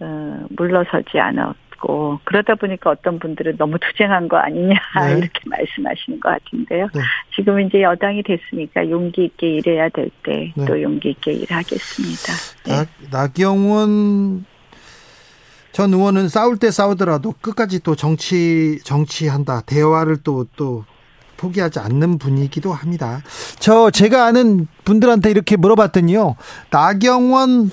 어, 0.00 0.46
물러서지 0.50 1.18
않았 1.18 1.54
있고 1.78 2.20
그러다 2.24 2.54
보니까 2.56 2.90
어떤 2.90 3.18
분들은 3.18 3.56
너무 3.56 3.78
투쟁한 3.78 4.28
거 4.28 4.36
아니냐 4.36 4.74
네. 5.06 5.12
이렇게 5.18 5.40
말씀하시는 5.46 6.20
것 6.20 6.30
같은데요. 6.30 6.88
네. 6.94 7.00
지금 7.34 7.60
이제 7.60 7.82
여당이 7.82 8.22
됐으니까 8.22 8.88
용기 8.90 9.24
있게 9.24 9.54
일해야 9.54 9.88
될 9.88 10.10
때또 10.22 10.74
네. 10.74 10.82
용기 10.82 11.10
있게 11.10 11.32
일하겠습니다. 11.32 12.32
네. 12.66 12.72
나, 13.10 13.18
나경원 13.18 14.44
전 15.72 15.94
의원은 15.94 16.28
싸울 16.28 16.58
때 16.58 16.70
싸우더라도 16.70 17.32
끝까지 17.40 17.82
또 17.82 17.94
정치 17.94 18.78
정치한다 18.84 19.62
대화를 19.62 20.22
또또 20.22 20.46
또 20.56 20.84
포기하지 21.38 21.78
않는 21.78 22.18
분이기도 22.18 22.74
합니다. 22.74 23.22
저 23.58 23.90
제가 23.90 24.26
아는 24.26 24.66
분들한테 24.84 25.30
이렇게 25.30 25.56
물어봤더니요. 25.56 26.36
나경원 26.70 27.70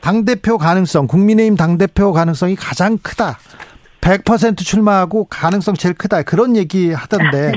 당대표 0.00 0.56
가능성, 0.58 1.08
국민의힘 1.08 1.56
당대표 1.56 2.12
가능성이 2.12 2.54
가장 2.54 2.98
크다. 2.98 3.38
100% 4.00 4.58
출마하고 4.58 5.24
가능성 5.24 5.74
제일 5.74 5.94
크다. 5.94 6.22
그런 6.22 6.56
얘기 6.56 6.92
하던데 6.92 7.52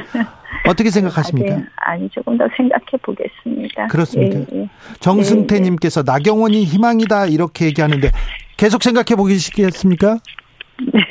어떻게 0.68 0.90
생각하십니까? 0.90 1.54
아니, 1.54 1.66
아니, 1.76 2.10
조금 2.10 2.38
더 2.38 2.46
생각해 2.58 2.86
보겠습니다. 3.04 3.88
그렇습니까? 3.88 4.40
예, 4.40 4.62
예. 4.62 4.70
정승태님께서 5.00 6.02
네, 6.02 6.06
네. 6.06 6.12
나경원이 6.12 6.64
희망이다 6.64 7.28
이렇게 7.28 7.66
얘기하는데 7.66 8.10
계속 8.58 8.82
생각해 8.82 9.16
보시겠습니까? 9.16 10.18
네. 10.94 11.02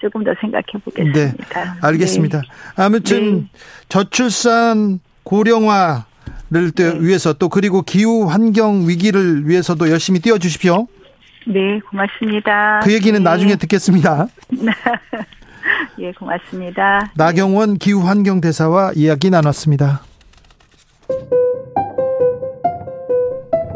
조금 0.00 0.24
더 0.24 0.32
생각해 0.40 0.64
보겠습니다. 0.84 1.64
네, 1.64 1.70
알겠습니다. 1.80 2.40
네. 2.40 2.48
아무튼 2.76 3.40
네. 3.40 3.48
저출산 3.88 5.00
고령화 5.24 6.06
를 6.50 6.70
네. 6.72 6.98
위해서 7.00 7.34
또 7.34 7.50
그리고 7.50 7.82
기후 7.82 8.24
환경 8.24 8.88
위기를 8.88 9.46
위해서도 9.46 9.90
열심히 9.90 10.18
뛰어 10.18 10.38
주십시오. 10.38 10.86
네, 11.46 11.78
고맙습니다. 11.90 12.80
그 12.82 12.92
얘기는 12.92 13.18
네. 13.18 13.22
나중에 13.22 13.56
듣겠습니다. 13.56 14.28
예, 16.00 16.12
고맙습니다. 16.12 17.12
나경원 17.16 17.76
기후 17.76 18.00
환경 18.00 18.40
대사와 18.40 18.92
이야기 18.94 19.28
나눴습니다. 19.28 20.02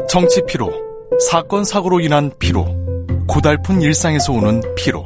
정치 0.09 0.41
피로, 0.47 0.71
사건 1.29 1.63
사고로 1.63 1.99
인한 1.99 2.31
피로, 2.39 2.65
고달픈 3.27 3.81
일상에서 3.81 4.33
오는 4.33 4.61
피로. 4.75 5.05